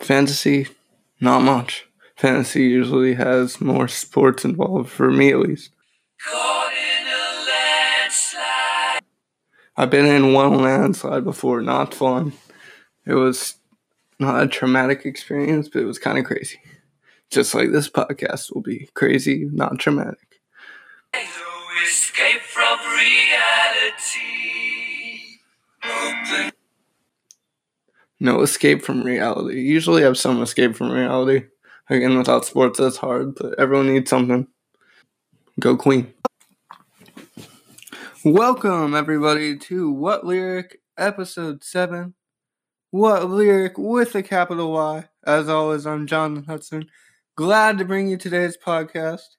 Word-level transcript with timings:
Fantasy, 0.00 0.68
not 1.20 1.42
much. 1.42 1.86
Fantasy 2.16 2.64
usually 2.64 3.14
has 3.14 3.60
more 3.60 3.88
sports 3.88 4.44
involved, 4.44 4.90
for 4.90 5.10
me 5.10 5.30
at 5.30 5.38
least. 5.38 5.70
I've 9.76 9.90
been 9.90 10.06
in 10.06 10.32
one 10.32 10.60
landslide 10.60 11.24
before, 11.24 11.62
not 11.62 11.94
fun. 11.94 12.34
It 13.06 13.14
was 13.14 13.54
not 14.18 14.42
a 14.42 14.46
traumatic 14.46 15.06
experience, 15.06 15.68
but 15.68 15.82
it 15.82 15.86
was 15.86 15.98
kind 15.98 16.18
of 16.18 16.24
crazy. 16.24 16.60
Just 17.30 17.54
like 17.54 17.72
this 17.72 17.88
podcast 17.88 18.54
will 18.54 18.60
be 18.60 18.90
crazy, 18.94 19.48
not 19.50 19.78
traumatic. 19.78 20.40
No 28.22 28.42
escape 28.42 28.82
from 28.82 29.02
reality. 29.02 29.60
Usually 29.60 30.02
have 30.02 30.16
some 30.16 30.40
escape 30.42 30.76
from 30.76 30.92
reality. 30.92 31.46
Again, 31.90 32.16
without 32.16 32.44
sports, 32.44 32.78
that's 32.78 32.98
hard, 32.98 33.34
but 33.34 33.58
everyone 33.58 33.92
needs 33.92 34.08
something. 34.08 34.46
Go 35.58 35.76
Queen. 35.76 36.14
Welcome, 38.24 38.94
everybody, 38.94 39.58
to 39.58 39.90
What 39.90 40.24
Lyric, 40.24 40.82
Episode 40.96 41.64
7. 41.64 42.14
What 42.92 43.28
Lyric 43.28 43.76
with 43.76 44.14
a 44.14 44.22
capital 44.22 44.70
Y. 44.70 45.08
As 45.26 45.48
always, 45.48 45.84
I'm 45.84 46.06
John 46.06 46.44
Hudson. 46.44 46.86
Glad 47.34 47.76
to 47.78 47.84
bring 47.84 48.06
you 48.06 48.16
today's 48.16 48.56
podcast. 48.56 49.34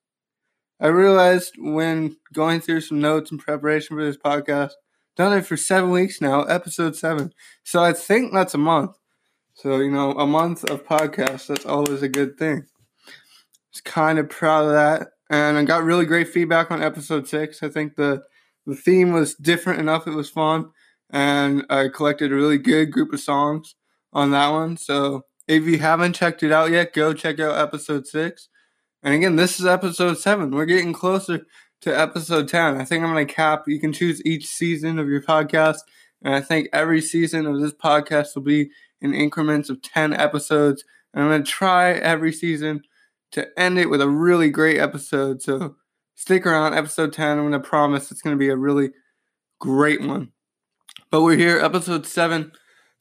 I 0.82 0.88
realized 0.88 1.54
when 1.58 2.18
going 2.34 2.60
through 2.60 2.82
some 2.82 3.00
notes 3.00 3.32
in 3.32 3.38
preparation 3.38 3.96
for 3.96 4.04
this 4.04 4.18
podcast, 4.18 4.72
done 5.16 5.38
it 5.38 5.46
for 5.46 5.58
seven 5.58 5.92
weeks 5.92 6.22
now, 6.22 6.44
episode 6.44 6.96
seven. 6.96 7.34
So 7.64 7.84
I 7.84 7.94
think 7.94 8.34
that's 8.34 8.54
a 8.54 8.60
month. 8.60 8.98
So, 9.56 9.78
you 9.78 9.92
know, 9.92 10.12
a 10.14 10.26
month 10.26 10.64
of 10.70 10.86
podcasts, 10.86 11.48
that's 11.48 11.66
always 11.66 12.02
a 12.02 12.10
good 12.10 12.38
thing. 12.38 12.66
Just 13.72 13.86
kind 13.86 14.18
of 14.20 14.30
proud 14.30 14.66
of 14.66 14.72
that. 14.72 15.10
And 15.30 15.58
I 15.58 15.64
got 15.64 15.84
really 15.84 16.06
great 16.06 16.30
feedback 16.30 16.72
on 16.72 16.82
episode 16.82 17.28
six. 17.28 17.64
I 17.64 17.70
think 17.70 17.96
the 17.96 18.24
the 18.66 18.76
theme 18.76 19.12
was 19.12 19.36
different 19.36 19.80
enough, 19.80 20.08
it 20.08 20.14
was 20.14 20.30
fun. 20.30 20.70
And 21.10 21.66
I 21.70 21.90
collected 21.90 22.32
a 22.32 22.36
really 22.36 22.58
good 22.58 22.92
group 22.92 23.14
of 23.14 23.20
songs 23.20 23.76
on 24.14 24.32
that 24.32 24.50
one. 24.50 24.78
So 24.78 25.24
if 25.48 25.64
you 25.66 25.80
haven't 25.80 26.14
checked 26.14 26.44
it 26.44 26.52
out 26.52 26.72
yet, 26.72 26.94
go 26.94 27.14
check 27.14 27.40
out 27.40 27.58
episode 27.58 28.08
six. 28.08 28.48
And 29.04 29.14
again, 29.14 29.36
this 29.36 29.60
is 29.60 29.66
episode 29.66 30.18
seven. 30.18 30.52
We're 30.52 30.66
getting 30.66 30.94
closer 30.94 31.46
to 31.84 32.00
episode 32.00 32.48
10. 32.48 32.80
I 32.80 32.86
think 32.86 33.04
I'm 33.04 33.12
going 33.12 33.28
to 33.28 33.34
cap, 33.34 33.66
you 33.68 33.80
can 33.80 33.92
choose 33.92 34.26
each 34.26 34.48
season 34.48 35.00
of 35.00 35.10
your 35.10 35.22
podcast. 35.22 35.80
And 36.22 36.34
I 36.34 36.40
think 36.40 36.70
every 36.72 37.02
season 37.02 37.46
of 37.46 37.60
this 37.60 37.74
podcast 37.74 38.36
will 38.36 38.44
be 38.44 38.72
in 39.02 39.14
increments 39.14 39.70
of 39.70 39.82
10 39.82 40.14
episodes. 40.14 40.86
And 41.14 41.24
I'm 41.24 41.30
going 41.30 41.44
to 41.44 41.52
try 41.52 41.92
every 41.92 42.32
season 42.32 42.84
to 43.34 43.48
end 43.60 43.78
it 43.78 43.90
with 43.90 44.02
a 44.02 44.08
really 44.08 44.50
great 44.50 44.80
episode. 44.80 45.42
So 45.42 45.76
stick 46.16 46.46
around, 46.46 46.74
episode 46.74 47.12
10. 47.12 47.38
I'm 47.38 47.50
going 47.50 47.52
to 47.52 47.60
promise 47.60 48.12
it's 48.12 48.22
going 48.22 48.36
to 48.36 48.40
be 48.40 48.50
a 48.50 48.56
really 48.56 48.92
great 49.60 50.02
one. 50.02 50.32
But 51.12 51.24
we're 51.24 51.38
here, 51.38 51.60
episode 51.60 52.06
7. 52.06 52.54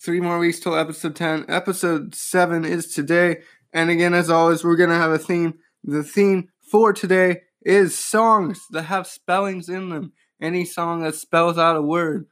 Three 0.04 0.20
more 0.20 0.40
weeks 0.40 0.58
till 0.58 0.74
episode 0.74 1.14
10. 1.14 1.44
Episode 1.48 2.16
7 2.16 2.64
is 2.64 2.92
today. 2.92 3.42
And 3.72 3.90
again, 3.90 4.12
as 4.12 4.28
always, 4.28 4.64
we're 4.64 4.76
going 4.76 4.90
to 4.90 4.96
have 4.96 5.12
a 5.12 5.18
theme. 5.18 5.54
The 5.84 6.02
theme 6.02 6.48
for 6.68 6.92
today 6.92 7.42
is 7.64 7.98
songs 7.98 8.60
that 8.70 8.84
have 8.84 9.06
spellings 9.06 9.68
in 9.68 9.90
them. 9.90 10.12
Any 10.40 10.64
song 10.64 11.02
that 11.02 11.14
spells 11.14 11.56
out 11.56 11.76
a 11.76 11.82
word 11.82 12.26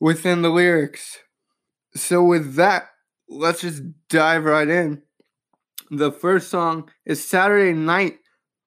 within 0.00 0.42
the 0.42 0.50
lyrics. 0.50 1.18
So, 1.94 2.22
with 2.22 2.56
that, 2.56 2.88
let's 3.28 3.62
just 3.62 3.82
dive 4.08 4.44
right 4.44 4.68
in. 4.68 5.02
The 5.90 6.12
first 6.12 6.50
song 6.50 6.90
is 7.06 7.26
Saturday 7.26 7.72
Night 7.72 8.18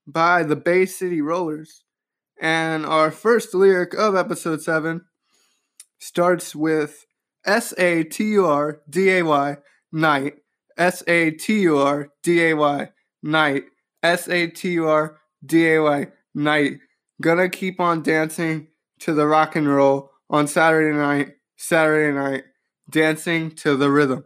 by 0.08 0.44
the 0.44 0.56
Bay 0.56 0.86
City 0.86 1.22
Rollers. 1.22 1.84
And 2.40 2.86
our 2.86 3.12
first 3.12 3.54
lyric 3.54 3.94
of 3.94 4.16
episode 4.16 4.62
7 4.62 5.02
starts 6.00 6.56
with 6.56 7.06
S 7.46 7.74
A 7.78 8.04
T 8.04 8.24
U 8.32 8.46
R 8.46 8.82
D 8.90 9.10
A 9.12 9.24
Y 9.24 9.58
night. 9.92 10.36
S 10.78 11.04
A 11.08 11.32
T 11.32 11.62
U 11.62 11.78
R 11.78 12.10
D 12.24 12.44
A 12.44 12.54
Y 12.54 12.90
night. 13.24 13.64
S 14.04 14.30
A 14.30 14.48
T 14.48 14.72
U 14.74 14.88
R 14.88 15.18
D 15.46 15.74
A 15.74 15.82
Y 15.82 16.08
night. 16.34 16.80
Gonna 17.22 17.50
keep 17.50 17.80
on 17.80 18.04
dancing 18.04 18.68
to 19.00 19.14
the 19.14 19.28
rock 19.28 19.56
and 19.56 19.68
roll 19.68 20.12
on 20.30 20.48
Saturday 20.48 20.96
night. 20.96 21.36
Saturday 21.56 22.16
night. 22.16 22.44
Dancing 22.90 23.52
to 23.52 23.76
the 23.76 23.92
rhythm. 23.92 24.26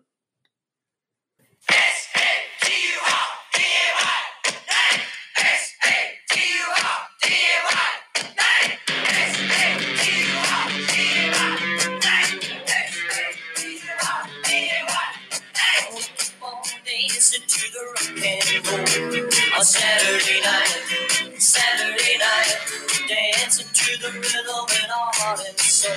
The 24.02 24.10
rhythm 24.10 24.66
in 24.84 24.90
our 24.90 25.12
heart 25.14 25.42
and 25.48 25.60
soul. 25.60 25.94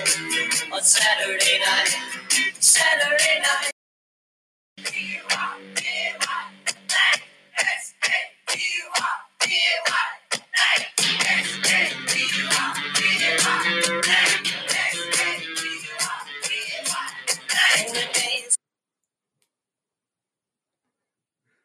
On 0.75 0.83
Saturday 0.83 1.59
night, 1.59 1.97
Saturday 2.61 3.41
night. 3.41 3.71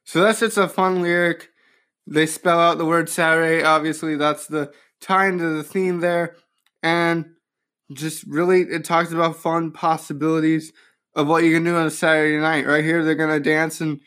So 0.06 0.24
that's 0.24 0.40
just 0.40 0.58
a 0.58 0.68
fun 0.68 1.04
lyric. 1.04 1.50
They 2.08 2.26
spell 2.26 2.60
out 2.60 2.80
the 2.80 2.86
word 2.86 3.10
Saturday. 3.10 3.62
Obviously, 3.64 4.16
that's 4.16 4.48
the 4.48 4.72
tie 5.02 5.28
into 5.28 5.50
the 5.50 5.64
theme 5.64 6.00
there. 6.00 6.36
And 6.82 7.26
just 7.92 8.24
really, 8.26 8.62
it 8.62 8.86
talks 8.86 9.12
about 9.12 9.36
fun 9.36 9.72
possibilities 9.72 10.72
of 11.16 11.28
what 11.28 11.44
you 11.44 11.54
can 11.54 11.64
do 11.64 11.76
on 11.76 11.88
a 11.88 11.92
Saturday 11.92 12.40
night. 12.40 12.66
Right 12.66 12.84
here, 12.84 13.04
they're 13.04 13.16
going 13.16 13.30
to 13.30 13.40
dance 13.40 13.82
and 13.82 14.00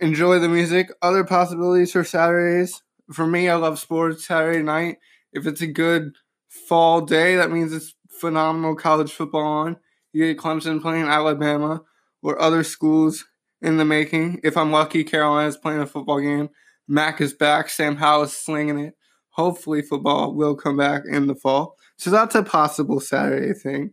enjoy 0.00 0.38
the 0.38 0.48
music. 0.48 0.90
Other 1.00 1.24
possibilities 1.24 1.92
for 1.92 2.04
Saturdays. 2.04 2.82
For 3.12 3.26
me, 3.26 3.48
I 3.48 3.54
love 3.54 3.78
sports 3.78 4.26
Saturday 4.26 4.62
night. 4.62 4.98
If 5.32 5.46
it's 5.46 5.60
a 5.60 5.66
good 5.66 6.16
fall 6.48 7.00
day, 7.00 7.36
that 7.36 7.50
means 7.50 7.72
it's 7.72 7.94
phenomenal 8.08 8.74
college 8.74 9.12
football 9.12 9.46
on. 9.46 9.76
You 10.12 10.26
get 10.26 10.42
Clemson 10.42 10.82
playing 10.82 11.06
Alabama 11.06 11.82
or 12.22 12.40
other 12.40 12.62
schools 12.62 13.24
in 13.62 13.76
the 13.76 13.84
making. 13.84 14.40
If 14.44 14.56
I'm 14.56 14.70
lucky, 14.70 15.04
Carolina's 15.04 15.56
playing 15.56 15.80
a 15.80 15.86
football 15.86 16.20
game. 16.20 16.50
Mack 16.86 17.20
is 17.20 17.32
back. 17.32 17.70
Sam 17.70 17.96
Howell 17.96 18.24
is 18.24 18.36
slinging 18.36 18.78
it. 18.78 18.94
Hopefully, 19.32 19.82
football 19.82 20.34
will 20.34 20.54
come 20.54 20.76
back 20.76 21.02
in 21.10 21.26
the 21.26 21.34
fall. 21.34 21.76
So 21.96 22.10
that's 22.10 22.34
a 22.34 22.42
possible 22.42 23.00
Saturday 23.00 23.52
thing. 23.52 23.92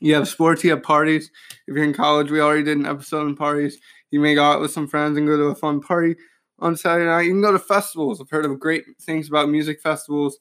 You 0.00 0.14
have 0.14 0.28
sports, 0.28 0.64
you 0.64 0.70
have 0.70 0.82
parties. 0.82 1.30
If 1.66 1.74
you're 1.74 1.84
in 1.84 1.92
college, 1.92 2.30
we 2.30 2.40
already 2.40 2.62
did 2.62 2.78
an 2.78 2.86
episode 2.86 3.26
on 3.26 3.36
parties. 3.36 3.78
You 4.10 4.20
may 4.20 4.34
go 4.34 4.44
out 4.44 4.60
with 4.60 4.70
some 4.70 4.88
friends 4.88 5.18
and 5.18 5.26
go 5.26 5.36
to 5.36 5.44
a 5.44 5.54
fun 5.54 5.80
party 5.80 6.16
on 6.58 6.76
Saturday 6.76 7.06
night. 7.06 7.22
You 7.22 7.32
can 7.32 7.42
go 7.42 7.52
to 7.52 7.58
festivals. 7.58 8.20
I've 8.20 8.30
heard 8.30 8.46
of 8.46 8.58
great 8.58 8.84
things 9.00 9.28
about 9.28 9.48
music 9.48 9.80
festivals. 9.80 10.38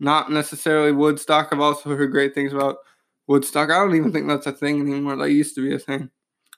Not 0.00 0.30
necessarily 0.30 0.92
Woodstock. 0.92 1.48
I've 1.52 1.60
also 1.60 1.94
heard 1.96 2.10
great 2.10 2.34
things 2.34 2.52
about 2.52 2.76
Woodstock. 3.26 3.70
I 3.70 3.78
don't 3.78 3.94
even 3.94 4.12
think 4.12 4.28
that's 4.28 4.46
a 4.46 4.52
thing 4.52 4.80
anymore. 4.80 5.16
That 5.16 5.30
used 5.30 5.54
to 5.56 5.62
be 5.66 5.74
a 5.74 5.78
thing. 5.78 6.10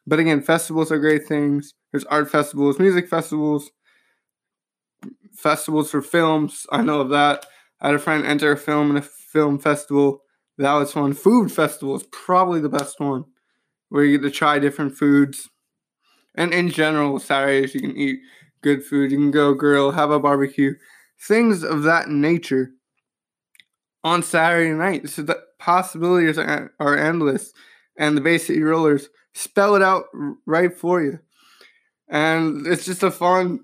But 0.06 0.18
again, 0.18 0.42
festivals 0.42 0.92
are 0.92 0.98
great 0.98 1.26
things. 1.26 1.74
There's 1.92 2.04
art 2.04 2.30
festivals, 2.30 2.78
music 2.78 3.08
festivals, 3.08 3.70
festivals 5.34 5.90
for 5.90 6.02
films. 6.02 6.66
I 6.70 6.82
know 6.82 7.00
of 7.00 7.10
that. 7.10 7.46
I 7.80 7.88
had 7.88 7.96
a 7.96 7.98
friend 7.98 8.24
enter 8.24 8.52
a 8.52 8.56
film 8.56 8.90
in 8.90 8.96
a 8.96 9.02
film 9.02 9.58
festival. 9.58 10.22
That 10.58 10.74
was 10.74 10.92
fun. 10.92 11.12
Food 11.12 11.50
festival 11.50 11.96
is 11.96 12.04
probably 12.04 12.60
the 12.60 12.68
best 12.68 13.00
one, 13.00 13.24
where 13.88 14.04
you 14.04 14.18
get 14.18 14.24
to 14.26 14.30
try 14.30 14.58
different 14.58 14.96
foods. 14.96 15.48
And 16.34 16.54
in 16.54 16.70
general, 16.70 17.18
Saturdays 17.18 17.74
you 17.74 17.80
can 17.80 17.96
eat 17.96 18.20
good 18.62 18.84
food. 18.84 19.10
You 19.10 19.18
can 19.18 19.30
go 19.30 19.54
grill, 19.54 19.92
have 19.92 20.10
a 20.10 20.20
barbecue, 20.20 20.74
things 21.20 21.62
of 21.62 21.82
that 21.82 22.08
nature. 22.08 22.70
On 24.02 24.22
Saturday 24.22 24.70
night, 24.72 25.08
so 25.08 25.22
the 25.22 25.40
possibilities 25.58 26.36
are, 26.36 26.70
endless, 26.78 27.54
and 27.96 28.14
the 28.14 28.20
Bay 28.20 28.36
City 28.36 28.60
Rollers 28.60 29.08
spell 29.32 29.76
it 29.76 29.82
out 29.82 30.04
right 30.44 30.76
for 30.76 31.02
you. 31.02 31.20
And 32.10 32.66
it's 32.66 32.84
just 32.84 33.02
a 33.02 33.10
fun, 33.10 33.60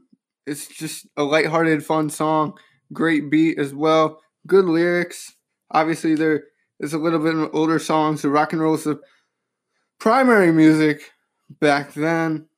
it's 0.46 0.66
just 0.66 1.06
a 1.16 1.22
lighthearted, 1.22 1.84
fun 1.84 2.10
song. 2.10 2.58
Great 2.92 3.31
beat 3.31 3.58
as 3.58 3.75
well. 3.75 4.20
Good 4.46 4.64
lyrics. 4.64 5.34
Obviously, 5.70 6.14
there 6.14 6.44
is 6.81 6.92
a 6.92 6.98
little 6.98 7.20
bit 7.20 7.34
of 7.34 7.54
older 7.54 7.78
songs. 7.78 8.22
The 8.22 8.28
rock 8.28 8.52
and 8.52 8.60
roll 8.60 8.75
is 8.75 8.84
the, 8.84 9.00
primary 10.00 10.50
music 10.50 11.12
back 11.60 11.92
then, 11.92 12.48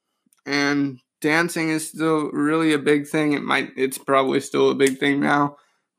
and 0.47 0.99
dancing 1.21 1.69
is 1.69 1.89
still 1.89 2.31
really 2.31 2.73
a 2.73 2.79
big 2.79 3.07
thing. 3.07 3.33
It 3.33 3.43
might, 3.43 3.71
it's 3.77 3.99
probably 3.99 4.41
still 4.41 4.71
a 4.71 4.75
big 4.75 4.99
thing 4.99 5.21
now, 5.21 5.57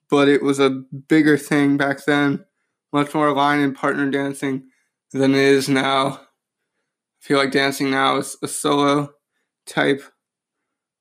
but 0.09 0.27
it 0.27 0.41
was 0.41 0.59
a 0.59 0.81
bigger 1.07 1.37
thing 1.37 1.77
back 1.77 2.05
then. 2.05 2.43
Much 2.91 3.13
more 3.13 3.33
line 3.33 3.59
and 3.59 3.75
partner 3.75 4.09
dancing 4.09 4.63
than 5.11 5.33
it 5.33 5.41
is 5.41 5.67
now. 5.67 6.07
I 6.07 6.19
feel 7.19 7.37
like 7.37 7.51
dancing 7.51 7.91
now 7.91 8.17
is 8.17 8.37
a 8.41 8.47
solo 8.47 9.09
type 9.65 10.01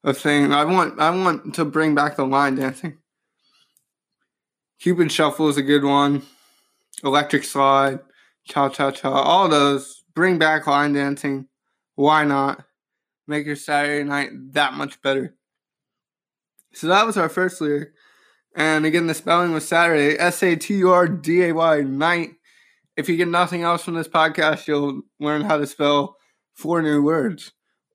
of 0.05 0.19
thing. 0.19 0.53
I 0.53 0.65
want 0.65 0.99
I 1.01 1.11
want 1.11 1.55
to 1.55 1.65
bring 1.65 1.95
back 1.95 2.17
the 2.17 2.27
line 2.27 2.57
dancing. 2.57 2.99
Cupid 4.81 5.13
Shuffle 5.13 5.49
is 5.49 5.57
a 5.57 5.63
good 5.63 5.85
one. 5.85 6.23
Electric 7.05 7.45
Slide, 7.45 8.01
Cha 8.45 8.69
Cha 8.69 8.91
Cha, 8.91 9.11
all 9.11 9.49
those. 9.49 10.05
Bring 10.15 10.39
back 10.39 10.67
line 10.67 10.93
dancing. 10.93 11.49
Why 11.95 12.25
not? 12.25 12.65
Make 13.27 13.47
your 13.47 13.57
Saturday 13.57 14.05
night 14.05 14.31
that 14.53 14.75
much 14.75 15.01
better. 15.03 15.35
So 16.75 16.89
that 16.89 17.07
was 17.07 17.17
our 17.17 17.29
first 17.29 17.61
lyric. 17.61 17.91
And 18.55 18.85
again, 18.85 19.07
the 19.07 19.15
spelling 19.15 19.53
was 19.53 19.67
Saturday. 19.67 20.19
S 20.19 20.43
A 20.43 20.57
T 20.57 20.75
U 20.79 20.91
R 20.91 21.09
D 21.09 21.45
A 21.45 21.53
Y, 21.53 21.81
night. 21.83 22.31
If 22.97 23.09
you 23.09 23.17
get 23.17 23.29
nothing 23.29 23.63
else 23.63 23.85
from 23.85 23.95
this 23.95 24.09
podcast, 24.09 24.67
you'll 24.67 25.03
learn 25.19 25.43
how 25.43 25.57
to 25.57 25.67
spell 25.67 26.17
four 26.53 26.83
new 26.83 27.03
words 27.03 27.53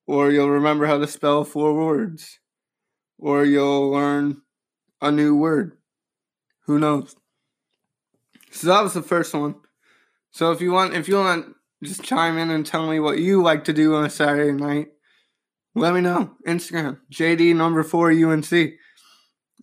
or 0.07 0.31
you'll 0.31 0.49
remember 0.49 0.87
how 0.87 0.97
to 0.97 1.05
spell 1.05 1.43
four 1.43 1.75
words, 1.75 2.39
or 3.19 3.45
you'll 3.45 3.91
learn 3.91 4.41
a 5.01 5.11
new 5.11 5.35
word. 5.35 5.77
Who 6.65 6.79
knows? 6.79 7.15
So 8.51 8.67
that 8.67 8.81
was 8.81 8.93
the 8.93 9.01
first 9.01 9.33
one. 9.33 9.55
So 10.31 10.51
if 10.51 10.61
you 10.61 10.71
want, 10.71 10.93
if 10.93 11.07
you 11.07 11.15
want 11.15 11.53
just 11.83 12.03
chime 12.03 12.37
in 12.37 12.49
and 12.49 12.65
tell 12.65 12.89
me 12.89 12.99
what 12.99 13.19
you 13.19 13.43
like 13.43 13.65
to 13.65 13.73
do 13.73 13.95
on 13.95 14.05
a 14.05 14.09
Saturday 14.09 14.51
night, 14.51 14.87
let 15.75 15.93
me 15.93 16.01
know. 16.01 16.31
Instagram, 16.47 16.99
JD 17.11 17.55
number 17.55 17.83
four 17.83 18.11
UNC. 18.11 18.51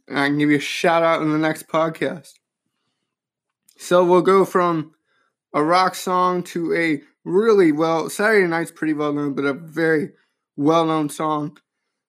And 0.06 0.18
I 0.18 0.26
can 0.26 0.38
give 0.38 0.50
you 0.50 0.58
a 0.58 0.60
shout 0.60 1.02
out 1.02 1.22
in 1.22 1.32
the 1.32 1.38
next 1.38 1.66
podcast. 1.66 2.32
So 3.78 4.04
we'll 4.04 4.22
go 4.22 4.44
from 4.44 4.92
a 5.52 5.62
rock 5.64 5.94
song 5.94 6.42
to 6.44 6.74
a 6.74 7.02
really 7.24 7.72
well 7.72 8.08
Saturday 8.10 8.46
night's 8.46 8.70
pretty 8.70 8.92
well 8.92 9.12
known, 9.12 9.34
but 9.34 9.44
a 9.44 9.54
very 9.54 10.10
well 10.56 10.86
known 10.86 11.08
song. 11.08 11.58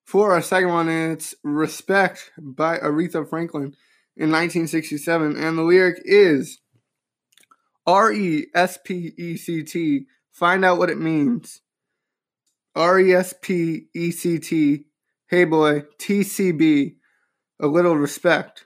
For 0.05 0.33
our 0.33 0.41
second 0.41 0.69
one, 0.69 0.89
it's 0.89 1.33
Respect 1.43 2.31
by 2.37 2.77
Aretha 2.77 3.27
Franklin 3.27 3.75
in 4.15 4.31
1967. 4.31 5.35
And 5.35 5.57
the 5.57 5.63
lyric 5.63 6.01
is 6.05 6.59
R 7.87 8.11
E 8.11 8.47
S 8.53 8.77
P 8.83 9.13
E 9.17 9.37
C 9.37 9.63
T. 9.63 10.05
Find 10.31 10.63
out 10.63 10.77
what 10.77 10.89
it 10.89 10.99
means. 10.99 11.61
R 12.75 12.99
E 12.99 13.13
S 13.13 13.33
P 13.41 13.87
E 13.93 14.11
C 14.11 14.39
T. 14.39 14.85
Hey 15.27 15.45
boy, 15.45 15.83
TCB. 15.97 16.95
A 17.59 17.67
little 17.67 17.95
respect. 17.95 18.65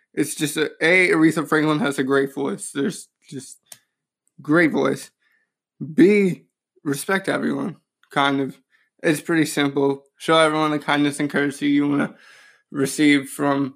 It's 0.13 0.35
just 0.35 0.57
a, 0.57 0.71
a 0.81 1.09
Aretha 1.09 1.47
Franklin 1.47 1.79
has 1.79 1.99
a 1.99 2.03
great 2.03 2.33
voice. 2.33 2.71
There's 2.71 3.07
just 3.29 3.59
great 4.41 4.71
voice. 4.71 5.11
B 5.93 6.45
respect 6.83 7.29
everyone. 7.29 7.77
Kind 8.09 8.41
of. 8.41 8.57
It's 9.03 9.21
pretty 9.21 9.45
simple. 9.45 10.03
Show 10.17 10.37
everyone 10.37 10.71
the 10.71 10.79
kindness 10.79 11.19
and 11.19 11.29
courtesy 11.29 11.69
you 11.69 11.87
want 11.87 12.11
to 12.11 12.17
receive 12.71 13.29
from 13.29 13.75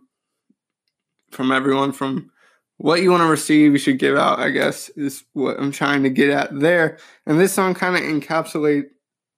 from 1.32 1.52
everyone. 1.52 1.92
From 1.94 2.32
what 2.78 3.02
you 3.02 3.12
want 3.12 3.24
to 3.24 3.30
receive, 3.30 3.72
you 3.72 3.78
should 3.78 4.00
give 4.00 4.18
out. 4.18 4.40
I 4.40 4.50
guess 4.50 4.90
is 4.90 5.24
what 5.34 5.60
I'm 5.60 5.72
trying 5.72 6.04
to 6.04 6.10
get 6.10 6.30
at 6.30 6.60
there. 6.60 6.98
And 7.26 7.40
this 7.40 7.54
song 7.54 7.74
kind 7.74 7.96
of 7.96 8.02
encapsulate 8.02 8.90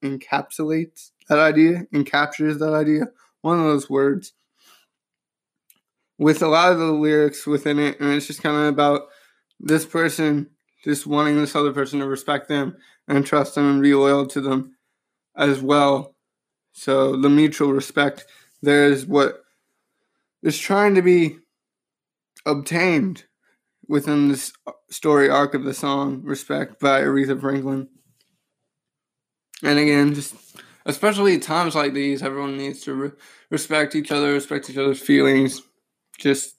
encapsulates 0.02 1.10
that 1.28 1.38
idea, 1.38 1.84
encaptures 1.92 2.58
that 2.58 2.74
idea. 2.74 3.08
One 3.42 3.58
of 3.58 3.64
those 3.64 3.88
words 3.88 4.32
with 6.18 6.42
a 6.42 6.48
lot 6.48 6.72
of 6.72 6.78
the 6.78 6.92
lyrics 6.92 7.46
within 7.46 7.78
it, 7.78 7.98
and 8.00 8.12
it's 8.12 8.26
just 8.26 8.42
kind 8.42 8.56
of 8.56 8.64
about 8.64 9.02
this 9.60 9.86
person 9.86 10.50
just 10.84 11.06
wanting 11.06 11.36
this 11.36 11.56
other 11.56 11.72
person 11.72 12.00
to 12.00 12.06
respect 12.06 12.48
them 12.48 12.76
and 13.06 13.26
trust 13.26 13.54
them 13.54 13.68
and 13.70 13.82
be 13.82 13.94
loyal 13.94 14.26
to 14.26 14.40
them 14.40 14.76
as 15.36 15.60
well. 15.60 16.14
So 16.72 17.16
the 17.16 17.28
mutual 17.28 17.72
respect 17.72 18.26
there 18.62 18.86
is 18.86 19.06
what 19.06 19.42
is 20.42 20.58
trying 20.58 20.94
to 20.94 21.02
be 21.02 21.38
obtained 22.46 23.24
within 23.86 24.28
this 24.28 24.52
uh, 24.66 24.72
story 24.90 25.28
arc 25.28 25.54
of 25.54 25.64
the 25.64 25.74
song 25.74 26.22
"Respect" 26.24 26.80
by 26.80 27.00
Aretha 27.00 27.40
Franklin. 27.40 27.88
And 29.62 29.78
again, 29.78 30.14
just 30.14 30.34
especially 30.86 31.38
times 31.38 31.74
like 31.74 31.94
these, 31.94 32.22
everyone 32.22 32.56
needs 32.56 32.80
to 32.82 32.94
re- 32.94 33.10
respect 33.50 33.94
each 33.94 34.12
other, 34.12 34.32
respect 34.32 34.70
each 34.70 34.78
other's 34.78 35.00
feelings, 35.00 35.62
just 36.18 36.56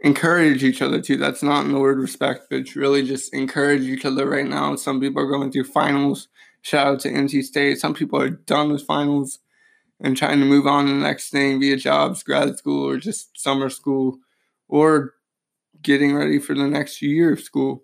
encourage 0.00 0.62
each 0.64 0.82
other 0.82 1.00
too. 1.00 1.16
That's 1.16 1.42
not 1.42 1.64
in 1.64 1.72
the 1.72 1.78
word 1.78 1.98
respect, 1.98 2.46
but 2.50 2.74
really 2.74 3.06
just 3.06 3.32
encourage 3.34 3.82
each 3.82 4.04
other 4.04 4.28
right 4.28 4.46
now. 4.46 4.76
Some 4.76 5.00
people 5.00 5.22
are 5.22 5.30
going 5.30 5.50
through 5.50 5.64
finals. 5.64 6.28
Shout 6.62 6.86
out 6.86 7.00
to 7.00 7.10
NC 7.10 7.42
State. 7.42 7.78
Some 7.78 7.94
people 7.94 8.20
are 8.20 8.30
done 8.30 8.72
with 8.72 8.82
finals 8.82 9.38
and 10.00 10.16
trying 10.16 10.40
to 10.40 10.46
move 10.46 10.66
on 10.66 10.86
to 10.86 10.92
the 10.92 10.98
next 10.98 11.30
thing 11.30 11.60
via 11.60 11.76
jobs, 11.76 12.22
grad 12.22 12.56
school, 12.58 12.88
or 12.88 12.98
just 12.98 13.40
summer 13.40 13.70
school, 13.70 14.18
or 14.68 15.14
getting 15.82 16.14
ready 16.14 16.38
for 16.38 16.54
the 16.54 16.66
next 16.66 17.02
year 17.02 17.32
of 17.32 17.40
school. 17.40 17.82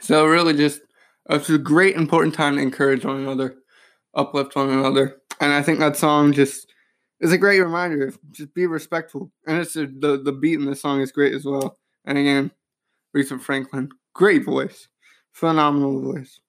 So 0.00 0.26
really 0.26 0.54
just 0.54 0.80
it's 1.28 1.50
a 1.50 1.58
great 1.58 1.96
important 1.96 2.34
time 2.34 2.56
to 2.56 2.62
encourage 2.62 3.04
one 3.04 3.16
another, 3.16 3.56
uplift 4.14 4.56
one 4.56 4.70
another. 4.70 5.16
And 5.40 5.52
I 5.52 5.62
think 5.62 5.78
that 5.78 5.96
song 5.96 6.32
just 6.32 6.65
is 7.20 7.32
a 7.32 7.38
great 7.38 7.60
reminder. 7.60 8.12
Just 8.32 8.54
be 8.54 8.66
respectful. 8.66 9.30
And 9.46 9.58
it's 9.58 9.76
a, 9.76 9.86
the 9.86 10.20
the 10.22 10.32
beat 10.32 10.58
in 10.58 10.66
the 10.66 10.76
song 10.76 11.00
is 11.00 11.12
great 11.12 11.34
as 11.34 11.44
well. 11.44 11.78
And 12.04 12.18
again, 12.18 12.50
Aretha 13.14 13.40
Franklin, 13.40 13.90
great 14.12 14.44
voice, 14.44 14.88
phenomenal 15.32 16.00
voice. 16.00 16.40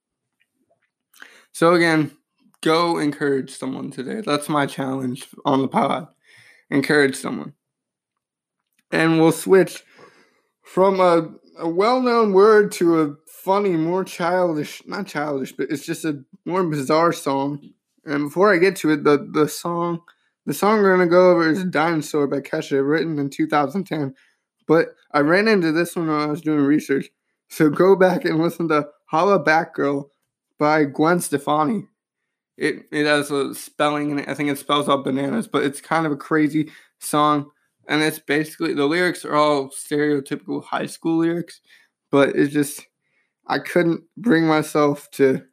So 1.52 1.74
again, 1.74 2.12
go 2.62 3.00
encourage 3.00 3.52
someone 3.52 3.90
today. 3.92 4.22
That's 4.26 4.50
my 4.50 4.66
challenge 4.66 5.28
on 5.46 5.62
the 5.62 5.68
pod. 5.68 6.08
Encourage 6.70 7.16
someone. 7.16 7.54
And 8.92 9.20
we'll 9.20 9.32
switch 9.32 9.84
from 10.64 11.00
a, 11.00 11.30
a 11.58 11.68
well-known 11.68 12.34
word 12.34 12.72
to 12.74 13.02
a 13.02 13.16
funny, 13.26 13.72
more 13.72 14.04
childish, 14.04 14.84
not 14.86 15.08
childish, 15.08 15.54
but 15.54 15.72
it's 15.72 15.86
just 15.86 16.06
a 16.06 16.24
more 16.46 16.64
bizarre 16.64 17.14
song. 17.14 17.72
And 18.06 18.26
before 18.26 18.54
I 18.54 18.58
get 18.58 18.76
to 18.78 18.92
it, 18.92 19.04
the, 19.04 19.28
the 19.32 19.48
song 19.48 20.02
the 20.48 20.54
song 20.54 20.82
we're 20.82 20.96
gonna 20.96 21.10
go 21.10 21.32
over 21.32 21.50
is 21.50 21.64
Dinosaur 21.66 22.26
by 22.26 22.40
Kesha, 22.40 22.82
written 22.90 23.20
in 23.20 23.30
2010. 23.30 24.16
But 24.66 24.96
I 25.12 25.20
ran 25.20 25.48
into 25.50 25.74
this 25.74 25.96
one 25.96 26.08
when 26.08 26.20
I 26.20 26.26
was 26.26 26.42
doing 26.42 26.62
research. 26.62 27.10
So 27.50 27.70
go 27.70 27.98
back 27.98 28.24
and 28.24 28.40
listen 28.40 28.70
to 28.70 28.88
Hollaback 29.12 29.74
Girl 29.74 30.10
by 30.58 30.86
Gwen 30.86 31.20
Stefani. 31.20 31.84
It 32.56 32.86
it 32.94 33.06
has 33.06 33.30
a 33.30 33.54
spelling 33.54 34.10
in 34.10 34.20
it. 34.20 34.30
I 34.30 34.34
think 34.34 34.50
it 34.50 34.58
spells 34.58 34.88
out 34.88 35.04
bananas, 35.04 35.50
but 35.50 35.64
it's 35.64 35.82
kind 35.82 36.06
of 36.06 36.14
a 36.14 36.18
crazy 36.18 36.72
song. 37.00 37.52
And 37.90 38.02
it's 38.02 38.20
basically 38.20 38.74
the 38.74 38.86
lyrics 38.86 39.26
are 39.26 39.36
all 39.36 39.70
stereotypical 39.70 40.64
high 40.64 40.86
school 40.86 41.18
lyrics, 41.18 41.60
but 42.10 42.30
it's 42.30 42.54
just 42.54 42.88
I 43.48 43.60
couldn't 43.60 44.04
bring 44.16 44.48
myself 44.48 45.12
to 45.12 45.44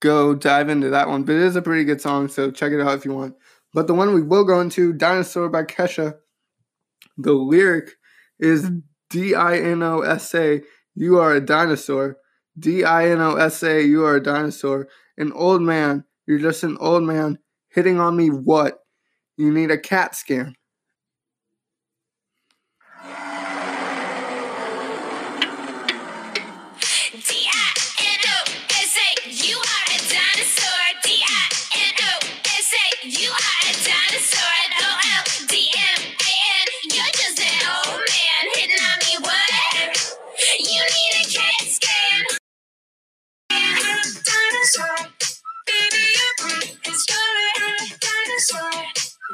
go 0.00 0.34
dive 0.34 0.68
into 0.68 0.90
that 0.90 1.08
one, 1.08 1.22
but 1.22 1.36
it 1.36 1.42
is 1.42 1.56
a 1.56 1.62
pretty 1.62 1.84
good 1.84 2.00
song, 2.00 2.28
so 2.28 2.50
check 2.50 2.72
it 2.72 2.80
out 2.80 2.96
if 2.96 3.04
you 3.04 3.12
want. 3.12 3.34
But 3.78 3.86
the 3.86 3.94
one 3.94 4.12
we 4.12 4.22
will 4.22 4.42
go 4.42 4.60
into, 4.60 4.92
Dinosaur 4.92 5.48
by 5.48 5.62
Kesha, 5.62 6.16
the 7.16 7.32
lyric 7.32 7.92
is 8.40 8.66
hmm. 8.66 8.78
D 9.08 9.36
I 9.36 9.56
N 9.56 9.84
O 9.84 10.00
S 10.00 10.34
A, 10.34 10.62
you 10.96 11.20
are 11.20 11.32
a 11.36 11.40
dinosaur. 11.40 12.16
D 12.58 12.82
I 12.82 13.08
N 13.10 13.20
O 13.20 13.36
S 13.36 13.62
A, 13.62 13.80
you 13.80 14.04
are 14.04 14.16
a 14.16 14.20
dinosaur. 14.20 14.88
An 15.16 15.30
old 15.32 15.62
man, 15.62 16.02
you're 16.26 16.40
just 16.40 16.64
an 16.64 16.76
old 16.80 17.04
man 17.04 17.38
hitting 17.68 18.00
on 18.00 18.16
me 18.16 18.30
what? 18.30 18.80
You 19.36 19.52
need 19.52 19.70
a 19.70 19.78
CAT 19.78 20.16
scan. 20.16 20.56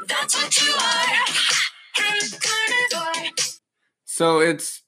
That's 0.07 0.35
what 0.35 0.61
you 0.61 0.73
are. 0.73 1.25
So 4.05 4.39
it's 4.39 4.81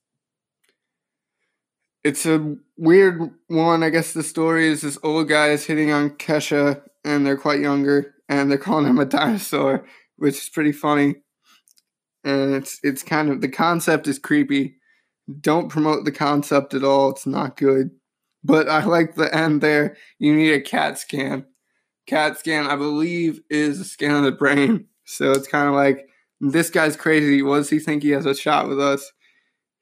it's 2.04 2.26
a 2.26 2.56
weird 2.78 3.32
one. 3.48 3.84
I 3.84 3.90
guess 3.90 4.14
the 4.14 4.24
story 4.24 4.68
is 4.68 4.82
this 4.82 4.98
old 5.04 5.28
guy 5.28 5.50
is 5.50 5.66
hitting 5.66 5.92
on 5.92 6.12
Kesha, 6.12 6.82
and 7.04 7.26
they're 7.26 7.36
quite 7.38 7.60
younger, 7.60 8.16
and 8.30 8.50
they're 8.50 8.58
calling 8.58 8.86
him 8.86 9.00
a 9.00 9.06
dinosaur, 9.06 9.86
which 10.16 10.36
is 10.36 10.50
pretty 10.50 10.72
funny. 10.72 11.16
And 12.24 12.56
it's 12.56 12.80
it's 12.84 13.04
kind 13.04 13.30
of 13.30 13.42
the 13.42 13.50
concept 13.50 14.08
is 14.08 14.20
creepy. 14.20 14.76
Don't 15.42 15.68
promote 15.68 16.06
the 16.06 16.12
concept 16.14 16.74
at 16.74 16.86
all. 16.86 17.10
It's 17.10 17.26
not 17.26 17.58
good. 17.58 17.92
But 18.46 18.70
I 18.70 18.86
like 18.86 19.16
the 19.16 19.34
end 19.36 19.60
there. 19.60 19.98
You 20.20 20.34
need 20.34 20.54
a 20.54 20.62
CAT 20.62 21.00
scan. 21.00 21.46
CAT 22.06 22.40
scan, 22.40 22.66
I 22.66 22.78
believe, 22.78 23.42
is 23.50 23.82
a 23.82 23.84
scan 23.84 24.16
of 24.16 24.24
the 24.24 24.32
brain. 24.32 24.88
So 25.08 25.32
it's 25.32 25.48
kind 25.48 25.70
of 25.70 25.74
like 25.74 26.10
this 26.42 26.70
guy's 26.70 26.98
crazy. 26.98 27.42
What 27.42 27.58
does 27.58 27.70
he 27.70 27.80
think 27.80 28.04
he 28.04 28.10
has 28.10 28.26
a 28.26 28.36
shot 28.36 28.68
with 28.68 28.80
us? 28.80 29.12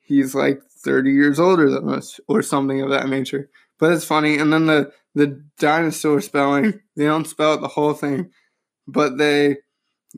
He's 0.02 0.36
like 0.36 0.62
30 0.84 1.12
years 1.12 1.40
older 1.40 1.70
than 1.70 1.90
us 1.90 2.20
or 2.28 2.44
something 2.44 2.82
of 2.82 2.92
that 2.92 3.10
nature. 3.10 3.50
But 3.80 3.92
it's 3.92 4.06
funny. 4.06 4.38
And 4.38 4.54
then 4.54 4.68
the 4.68 4.92
the 5.16 5.44
dinosaur 5.58 6.22
spelling, 6.22 6.80
they 6.96 7.06
don't 7.06 7.28
spell 7.28 7.54
out 7.54 7.62
the 7.62 7.68
whole 7.68 7.94
thing, 7.94 8.32
but 8.88 9.18
they 9.18 9.58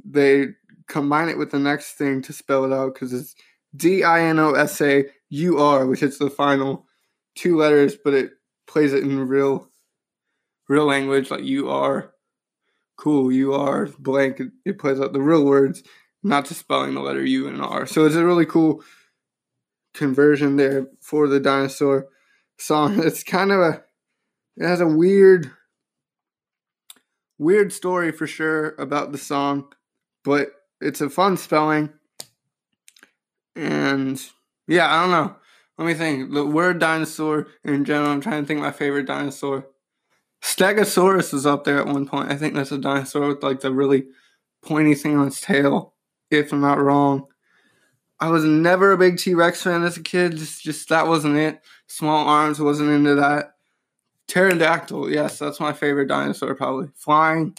they 0.03 0.47
combine 0.87 1.29
it 1.29 1.37
with 1.37 1.51
the 1.51 1.59
next 1.59 1.93
thing 1.93 2.21
to 2.23 2.33
spell 2.33 2.65
it 2.65 2.73
out 2.73 2.93
because 2.93 3.13
it's 3.13 3.33
D 3.75 4.03
I 4.03 4.21
N 4.21 4.39
O 4.39 4.53
S 4.53 4.81
A 4.81 5.05
U 5.29 5.59
R, 5.59 5.85
which 5.87 6.03
is 6.03 6.17
the 6.17 6.29
final 6.29 6.85
two 7.35 7.55
letters, 7.55 7.95
but 7.95 8.13
it 8.13 8.31
plays 8.67 8.93
it 8.93 9.03
in 9.03 9.27
real 9.27 9.69
real 10.67 10.85
language 10.85 11.31
like 11.31 11.43
you 11.43 11.69
are 11.69 12.11
cool, 12.97 13.31
you 13.31 13.53
are 13.53 13.87
blank. 13.99 14.41
It, 14.65 14.79
plays 14.79 14.99
out 14.99 15.13
the 15.13 15.21
real 15.21 15.45
words, 15.45 15.83
not 16.23 16.45
just 16.45 16.59
spelling 16.59 16.93
the 16.93 17.01
letter 17.01 17.25
U 17.25 17.47
and 17.47 17.61
R. 17.61 17.85
So 17.85 18.05
it's 18.05 18.15
a 18.15 18.25
really 18.25 18.45
cool 18.45 18.83
conversion 19.93 20.57
there 20.57 20.87
for 21.01 21.27
the 21.27 21.39
dinosaur 21.39 22.07
song. 22.57 22.99
It's 23.05 23.23
kind 23.23 23.51
of 23.51 23.59
a 23.59 23.83
it 24.57 24.65
has 24.65 24.81
a 24.81 24.87
weird 24.87 25.51
weird 27.37 27.71
story 27.71 28.11
for 28.11 28.27
sure 28.27 28.75
about 28.79 29.11
the 29.11 29.17
song, 29.17 29.71
but 30.23 30.49
it's 30.81 31.01
a 31.01 31.09
fun 31.09 31.37
spelling. 31.37 31.91
And 33.55 34.21
yeah, 34.67 34.93
I 34.93 35.01
don't 35.01 35.11
know. 35.11 35.35
Let 35.77 35.85
me 35.85 35.93
think. 35.93 36.33
The 36.33 36.45
word 36.45 36.79
dinosaur 36.79 37.47
in 37.63 37.85
general, 37.85 38.09
I'm 38.09 38.21
trying 38.21 38.43
to 38.43 38.47
think 38.47 38.59
my 38.59 38.71
favorite 38.71 39.05
dinosaur. 39.05 39.67
Stegosaurus 40.41 41.33
was 41.33 41.45
up 41.45 41.63
there 41.63 41.79
at 41.79 41.87
one 41.87 42.07
point. 42.07 42.31
I 42.31 42.35
think 42.35 42.53
that's 42.53 42.71
a 42.71 42.77
dinosaur 42.77 43.27
with 43.27 43.43
like 43.43 43.61
the 43.61 43.71
really 43.71 44.05
pointy 44.63 44.95
thing 44.95 45.17
on 45.17 45.27
its 45.27 45.41
tail, 45.41 45.93
if 46.29 46.51
I'm 46.51 46.61
not 46.61 46.79
wrong. 46.79 47.27
I 48.19 48.29
was 48.29 48.43
never 48.43 48.91
a 48.91 48.97
big 48.97 49.17
T 49.17 49.35
Rex 49.35 49.63
fan 49.63 49.83
as 49.83 49.97
a 49.97 50.03
kid. 50.03 50.37
Just, 50.37 50.63
just 50.63 50.89
that 50.89 51.07
wasn't 51.07 51.37
it. 51.37 51.61
Small 51.87 52.27
arms 52.27 52.59
wasn't 52.59 52.89
into 52.89 53.15
that. 53.15 53.53
Pterodactyl, 54.27 55.09
yes, 55.09 55.39
that's 55.39 55.59
my 55.59 55.71
favorite 55.71 56.07
dinosaur, 56.07 56.53
probably 56.53 56.89
flying, 56.95 57.55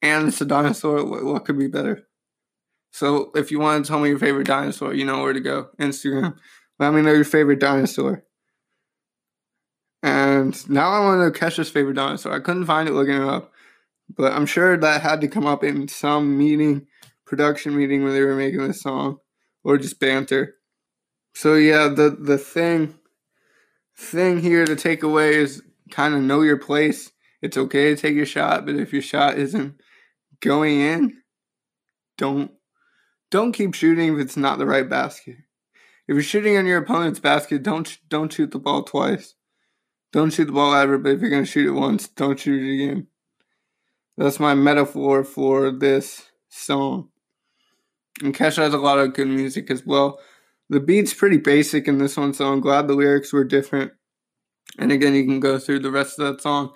and 0.00 0.28
it's 0.28 0.40
a 0.40 0.46
dinosaur. 0.46 1.04
What, 1.04 1.24
what 1.24 1.44
could 1.44 1.58
be 1.58 1.66
better? 1.66 2.06
So, 2.92 3.30
if 3.34 3.50
you 3.50 3.60
want 3.60 3.84
to 3.84 3.88
tell 3.88 4.00
me 4.00 4.08
your 4.08 4.18
favorite 4.18 4.46
dinosaur, 4.46 4.94
you 4.94 5.04
know 5.04 5.22
where 5.22 5.34
to 5.34 5.40
go. 5.40 5.68
Instagram. 5.78 6.36
Let 6.78 6.94
me 6.94 7.02
know 7.02 7.12
your 7.12 7.24
favorite 7.24 7.60
dinosaur. 7.60 8.24
And 10.02 10.68
now 10.68 10.90
I 10.90 11.00
want 11.00 11.18
to 11.18 11.24
know 11.24 11.30
Kesha's 11.30 11.70
favorite 11.70 11.94
dinosaur. 11.94 12.32
I 12.32 12.40
couldn't 12.40 12.66
find 12.66 12.88
it 12.88 12.92
looking 12.92 13.16
it 13.16 13.28
up, 13.28 13.52
but 14.08 14.32
I'm 14.32 14.46
sure 14.46 14.76
that 14.76 15.02
had 15.02 15.20
to 15.20 15.28
come 15.28 15.46
up 15.46 15.62
in 15.62 15.88
some 15.88 16.38
meeting, 16.38 16.86
production 17.26 17.76
meeting 17.76 18.02
when 18.02 18.14
they 18.14 18.22
were 18.22 18.36
making 18.36 18.66
this 18.66 18.80
song, 18.80 19.18
or 19.62 19.76
just 19.76 20.00
banter. 20.00 20.56
So 21.34 21.54
yeah, 21.54 21.88
the 21.88 22.10
the 22.10 22.38
thing 22.38 22.94
thing 23.96 24.40
here 24.40 24.64
to 24.64 24.74
take 24.74 25.02
away 25.02 25.34
is 25.34 25.62
kind 25.90 26.14
of 26.14 26.22
know 26.22 26.40
your 26.40 26.56
place. 26.56 27.10
It's 27.42 27.56
okay 27.56 27.94
to 27.94 28.00
take 28.00 28.14
your 28.14 28.26
shot, 28.26 28.66
but 28.66 28.76
if 28.76 28.92
your 28.92 29.02
shot 29.02 29.38
isn't 29.38 29.80
going 30.40 30.80
in, 30.80 31.22
don't 32.16 32.52
don't 33.30 33.52
keep 33.52 33.74
shooting 33.74 34.14
if 34.14 34.20
it's 34.20 34.36
not 34.36 34.58
the 34.58 34.66
right 34.66 34.88
basket. 34.88 35.36
If 36.08 36.14
you're 36.14 36.22
shooting 36.22 36.56
on 36.56 36.66
your 36.66 36.78
opponent's 36.78 37.20
basket, 37.20 37.62
don't 37.62 37.98
don't 38.08 38.32
shoot 38.32 38.50
the 38.50 38.58
ball 38.58 38.82
twice. 38.82 39.34
Don't 40.12 40.32
shoot 40.32 40.46
the 40.46 40.52
ball 40.52 40.74
ever, 40.74 40.98
but 40.98 41.12
if 41.12 41.20
you're 41.20 41.30
gonna 41.30 41.44
shoot 41.44 41.68
it 41.68 41.78
once, 41.78 42.08
don't 42.08 42.38
shoot 42.38 42.62
it 42.62 42.74
again. 42.74 43.06
That's 44.16 44.40
my 44.40 44.54
metaphor 44.54 45.24
for 45.24 45.70
this 45.70 46.30
song. 46.48 47.08
And 48.22 48.34
Kesha 48.34 48.58
has 48.58 48.74
a 48.74 48.78
lot 48.78 48.98
of 48.98 49.14
good 49.14 49.28
music 49.28 49.70
as 49.70 49.86
well. 49.86 50.20
The 50.68 50.80
beat's 50.80 51.14
pretty 51.14 51.38
basic 51.38 51.88
in 51.88 51.98
this 51.98 52.16
one, 52.16 52.34
so 52.34 52.52
I'm 52.52 52.60
glad 52.60 52.86
the 52.86 52.94
lyrics 52.94 53.32
were 53.32 53.44
different. 53.44 53.92
And 54.78 54.92
again, 54.92 55.14
you 55.14 55.24
can 55.24 55.40
go 55.40 55.58
through 55.58 55.80
the 55.80 55.90
rest 55.90 56.18
of 56.18 56.26
that 56.26 56.42
song 56.42 56.72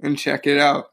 and 0.00 0.18
check 0.18 0.46
it 0.46 0.58
out. 0.58 0.86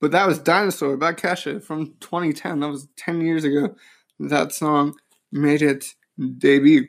But 0.00 0.10
that 0.10 0.26
was 0.26 0.40
Dinosaur 0.40 0.96
by 0.96 1.12
Kesha 1.12 1.62
from 1.62 1.94
2010. 2.00 2.60
That 2.60 2.68
was 2.68 2.88
10 2.96 3.20
years 3.20 3.44
ago. 3.44 3.76
That 4.18 4.52
song 4.52 4.94
made 5.30 5.62
its 5.62 5.94
debut. 6.38 6.88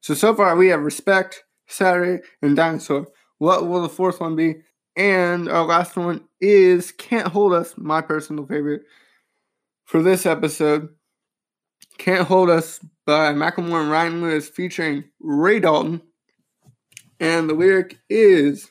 So, 0.00 0.14
so 0.14 0.34
far 0.34 0.54
we 0.54 0.68
have 0.68 0.80
Respect, 0.80 1.42
Saturday, 1.66 2.22
and 2.42 2.56
Dinosaur. 2.56 3.06
What 3.38 3.66
will 3.66 3.82
the 3.82 3.88
fourth 3.88 4.20
one 4.20 4.36
be? 4.36 4.56
And 4.96 5.48
our 5.48 5.64
last 5.64 5.96
one 5.96 6.24
is 6.40 6.92
Can't 6.92 7.28
Hold 7.28 7.52
Us, 7.52 7.74
my 7.76 8.00
personal 8.00 8.46
favorite 8.46 8.82
for 9.84 10.02
this 10.02 10.24
episode. 10.26 10.88
Can't 11.98 12.26
Hold 12.26 12.50
Us 12.50 12.80
by 13.04 13.32
Macklemore 13.32 13.82
and 13.82 13.90
Ryan 13.90 14.22
Lewis 14.22 14.48
featuring 14.48 15.04
Ray 15.20 15.60
Dalton. 15.60 16.00
And 17.20 17.48
the 17.48 17.54
lyric 17.54 17.98
is 18.08 18.70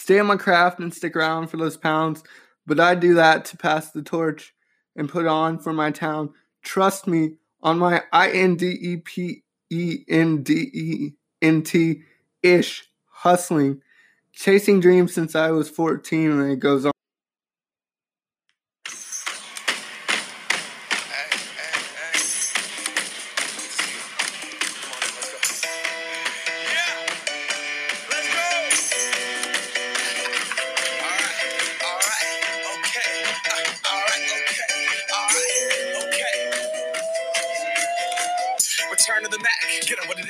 Stay 0.00 0.18
on 0.18 0.26
my 0.26 0.36
craft 0.36 0.80
and 0.80 0.94
stick 0.94 1.14
around 1.14 1.48
for 1.48 1.58
those 1.58 1.76
pounds, 1.76 2.22
but 2.66 2.80
I 2.80 2.94
do 2.94 3.12
that 3.14 3.44
to 3.44 3.58
pass 3.58 3.90
the 3.90 4.00
torch 4.00 4.54
and 4.96 5.10
put 5.10 5.26
on 5.26 5.58
for 5.58 5.74
my 5.74 5.90
town. 5.90 6.30
Trust 6.62 7.06
me 7.06 7.34
on 7.62 7.78
my 7.78 8.02
I 8.10 8.30
N 8.30 8.56
D 8.56 8.78
E 8.80 8.96
P 8.96 9.42
E 9.68 9.98
N 10.08 10.42
D 10.42 10.70
E 10.72 11.12
N 11.42 11.62
T 11.62 12.02
ish 12.42 12.88
hustling, 13.06 13.82
chasing 14.32 14.80
dreams 14.80 15.14
since 15.14 15.34
I 15.34 15.50
was 15.50 15.68
14, 15.68 16.30
and 16.30 16.52
it 16.52 16.60
goes 16.60 16.86
on. 16.86 16.92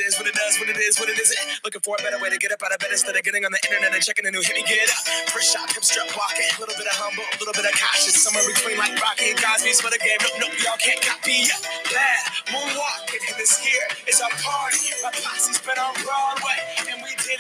Yeah, 0.00 0.09
it 0.09 0.16
is, 0.16 0.16
what 0.16 0.28
it 0.33 0.33
does, 0.33 0.57
what 0.57 0.69
it 0.73 0.80
is, 0.80 0.97
what 0.97 1.09
it 1.12 1.19
isn't. 1.21 1.61
Looking 1.61 1.85
for 1.85 1.92
a 1.92 2.02
better 2.02 2.16
way 2.25 2.33
to 2.33 2.40
get 2.40 2.57
up 2.57 2.64
out 2.64 2.73
of 2.73 2.80
bed 2.80 2.88
instead 2.88 3.12
of 3.12 3.21
getting 3.21 3.45
on 3.45 3.52
the 3.52 3.61
internet 3.69 3.92
and 3.92 4.00
checking 4.00 4.25
a 4.25 4.33
new 4.33 4.40
hit 4.40 4.57
me 4.57 4.64
get 4.64 4.88
up. 4.88 5.04
First 5.28 5.52
shot, 5.52 5.69
hip 5.76 5.85
strut 5.85 6.09
walking. 6.16 6.49
A 6.57 6.61
little 6.61 6.73
bit 6.73 6.88
of 6.88 6.97
humble, 6.97 7.21
a 7.28 7.37
little 7.37 7.52
bit 7.52 7.69
of 7.69 7.75
cautious. 7.76 8.16
Somewhere 8.16 8.49
between 8.49 8.80
like 8.80 8.97
Rocky 8.97 9.37
and 9.37 9.37
Cosby's 9.37 9.76
for 9.85 9.92
the 9.92 10.00
game. 10.00 10.16
Nope, 10.25 10.40
nope, 10.40 10.57
y'all 10.64 10.80
can't 10.80 11.04
copy 11.04 11.45
yet. 11.45 11.61
Bad 11.92 12.33
moonwalking. 12.49 13.28
And 13.28 13.37
this 13.37 13.61
here 13.61 13.85
is 14.09 14.25
our 14.25 14.33
party. 14.40 14.88
My 15.04 15.12
posse's 15.12 15.61
been 15.61 15.76
on 15.76 15.92
Broadway. 16.00 16.80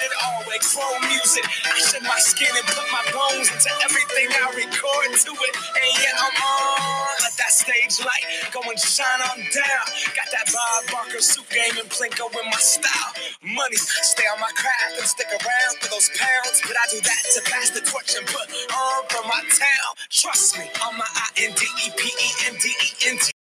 It 0.00 0.12
all 0.24 0.40
with 0.48 0.64
music. 1.08 1.44
I 1.44 1.76
shed 1.78 2.02
my 2.02 2.18
skin 2.18 2.48
and 2.56 2.66
put 2.66 2.88
my 2.88 3.04
bones 3.12 3.52
into 3.52 3.70
everything 3.84 4.28
I 4.32 4.48
record 4.56 5.10
to 5.12 5.32
it. 5.36 5.54
And 5.76 5.90
yeah, 6.00 6.16
I'm 6.24 6.36
on. 6.40 7.14
Let 7.20 7.36
that 7.36 7.52
stage 7.52 8.00
light 8.00 8.24
go 8.52 8.64
and 8.64 8.78
shine 8.80 9.22
on 9.28 9.38
down. 9.52 9.86
Got 10.16 10.28
that 10.32 10.48
Bob 10.48 10.90
Barker 10.92 11.20
suit 11.20 11.48
game 11.50 11.76
and 11.76 11.88
Plinko 11.92 12.32
in 12.32 12.46
my 12.48 12.60
style. 12.60 13.12
Money, 13.44 13.76
stay 13.76 14.24
on 14.32 14.40
my 14.40 14.52
craft 14.56 15.04
and 15.04 15.06
stick 15.06 15.28
around 15.28 15.74
for 15.84 15.88
those 15.92 16.08
pounds. 16.16 16.64
But 16.64 16.76
I 16.80 16.84
do 16.90 17.00
that 17.04 17.22
to 17.36 17.40
pass 17.50 17.70
the 17.70 17.82
torch 17.84 18.16
and 18.16 18.26
put 18.26 18.48
on 18.72 19.00
for 19.12 19.24
my 19.28 19.42
town. 19.52 19.90
Trust 20.10 20.58
me, 20.58 20.66
on 20.86 20.96
my 20.96 21.08
I 21.08 21.28
N 21.44 21.52
D 21.52 21.62
E 21.84 21.88
P 21.96 22.02
E 22.08 22.28
N 22.48 22.54
D 22.56 22.68
E 22.72 22.88
N 23.12 23.18
T. 23.18 23.39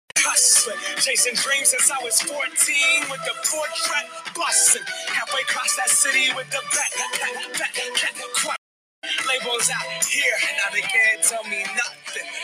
Chasing 1.00 1.36
dreams 1.36 1.70
since 1.70 1.90
I 1.92 2.04
was 2.04 2.22
14 2.22 2.36
with 3.10 3.24
the 3.24 3.32
portrait 3.48 4.08
busting. 4.36 4.82
Halfway 5.08 5.42
across 5.42 5.76
that 5.78 5.90
city 5.90 6.28
with 6.36 6.50
the 6.52 6.60
back, 6.76 6.92
back, 6.98 7.14
back, 7.20 7.54
back, 7.58 7.74
back. 8.44 8.58
Labels 9.28 9.70
out 9.72 10.04
here, 10.06 10.36
now 10.58 10.74
they 10.74 10.82
can't 10.82 11.24
tell 11.24 11.44
me 11.46 11.64
nothing. 11.64 11.99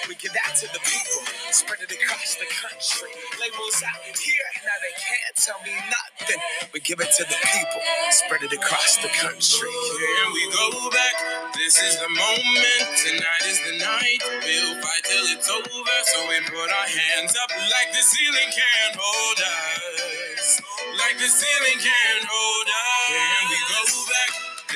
We 0.09 0.15
give 0.21 0.33
that 0.33 0.53
to 0.61 0.67
the 0.69 0.81
people, 0.85 1.23
spread 1.49 1.81
it 1.81 1.89
across 1.89 2.35
the 2.37 2.45
country. 2.45 3.09
Labels 3.41 3.81
out 3.87 4.03
here, 4.05 4.49
now 4.61 4.77
they 4.85 4.93
can't 5.01 5.35
tell 5.39 5.57
me 5.65 5.73
nothing. 5.89 6.41
We 6.73 6.81
give 6.81 7.01
it 7.01 7.09
to 7.09 7.23
the 7.25 7.39
people, 7.41 7.81
spread 8.11 8.43
it 8.43 8.53
across 8.53 9.01
the 9.01 9.09
country. 9.09 9.71
Here 9.71 10.29
we 10.29 10.43
go 10.53 10.69
back. 10.93 11.15
This 11.57 11.81
is 11.81 11.97
the 11.97 12.09
moment. 12.09 12.85
Tonight 13.01 13.45
is 13.49 13.59
the 13.65 13.75
night. 13.81 14.21
We'll 14.45 14.75
fight 14.83 15.03
till 15.09 15.25
it's 15.33 15.49
over. 15.49 15.97
So 16.13 16.17
we 16.29 16.37
put 16.53 16.69
our 16.69 16.89
hands 16.91 17.33
up 17.41 17.49
like 17.49 17.89
the 17.95 18.03
ceiling 18.03 18.51
can't 18.53 18.97
hold 18.99 19.39
us. 19.41 20.61
Like 21.01 21.17
the 21.17 21.29
ceiling 21.31 21.79
can't 21.81 22.25
hold 22.29 22.67
us. 22.69 23.34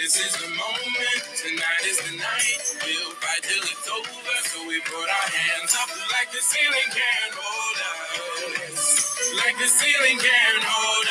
This 0.01 0.15
is 0.15 0.31
the 0.41 0.47
moment. 0.47 1.21
Tonight 1.35 1.83
is 1.85 1.97
the 1.99 2.15
night. 2.15 2.77
We'll 2.85 3.11
fight 3.15 3.43
till 3.43 3.61
it's 3.63 3.89
over. 3.89 4.37
So 4.45 4.65
we 4.65 4.79
put 4.79 4.95
our 4.95 5.29
hands 5.29 5.75
up 5.77 5.89
like 6.13 6.31
the 6.31 6.39
ceiling 6.39 6.89
can't 6.89 7.35
hold 7.35 8.71
us. 8.71 9.33
Like 9.35 9.57
the 9.57 9.67
ceiling 9.67 10.17
can't 10.17 10.63
hold 10.63 11.07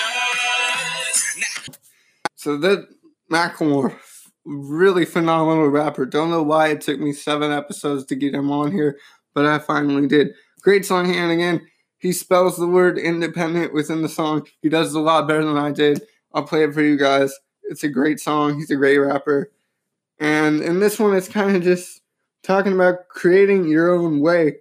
us. 1.11 1.79
So 2.37 2.57
that 2.57 2.89
Macklemore, 3.31 3.95
really 4.47 5.05
phenomenal 5.05 5.69
rapper. 5.69 6.07
Don't 6.07 6.31
know 6.31 6.43
why 6.43 6.69
it 6.69 6.81
took 6.81 6.99
me 6.99 7.13
seven 7.13 7.53
episodes 7.53 8.07
to 8.07 8.17
get 8.17 8.35
him 8.35 8.51
on 8.51 8.73
here, 8.73 8.97
but 9.35 9.45
I 9.45 9.59
finally 9.59 10.09
did. 10.09 10.29
Great 10.63 10.87
song, 10.87 11.15
and 11.15 11.31
again, 11.31 11.61
he 11.99 12.13
spells 12.13 12.57
the 12.57 12.67
word 12.67 12.97
independent 12.97 13.75
within 13.75 14.01
the 14.01 14.09
song. 14.09 14.47
He 14.63 14.71
does 14.71 14.95
it 14.95 14.99
a 14.99 15.03
lot 15.03 15.29
better 15.29 15.45
than 15.45 15.59
I 15.59 15.73
did. 15.73 16.01
I'll 16.33 16.45
play 16.45 16.65
it 16.65 16.73
for 16.73 16.81
you 16.81 16.97
guys. 16.97 17.35
It's 17.69 17.85
a 17.85 17.89
great 17.89 18.21
song. 18.21 18.57
He's 18.57 18.71
a 18.71 18.77
great 18.77 18.99
rapper. 18.99 19.51
And 20.19 20.61
in 20.61 20.81
this 20.81 20.99
one, 20.99 21.15
it's 21.15 21.29
kind 21.29 21.57
of 21.57 21.63
just 21.63 22.01
talking 22.43 22.73
about 22.73 23.09
creating 23.09 23.69
your 23.69 23.95
own 23.95 24.21
way. 24.21 24.57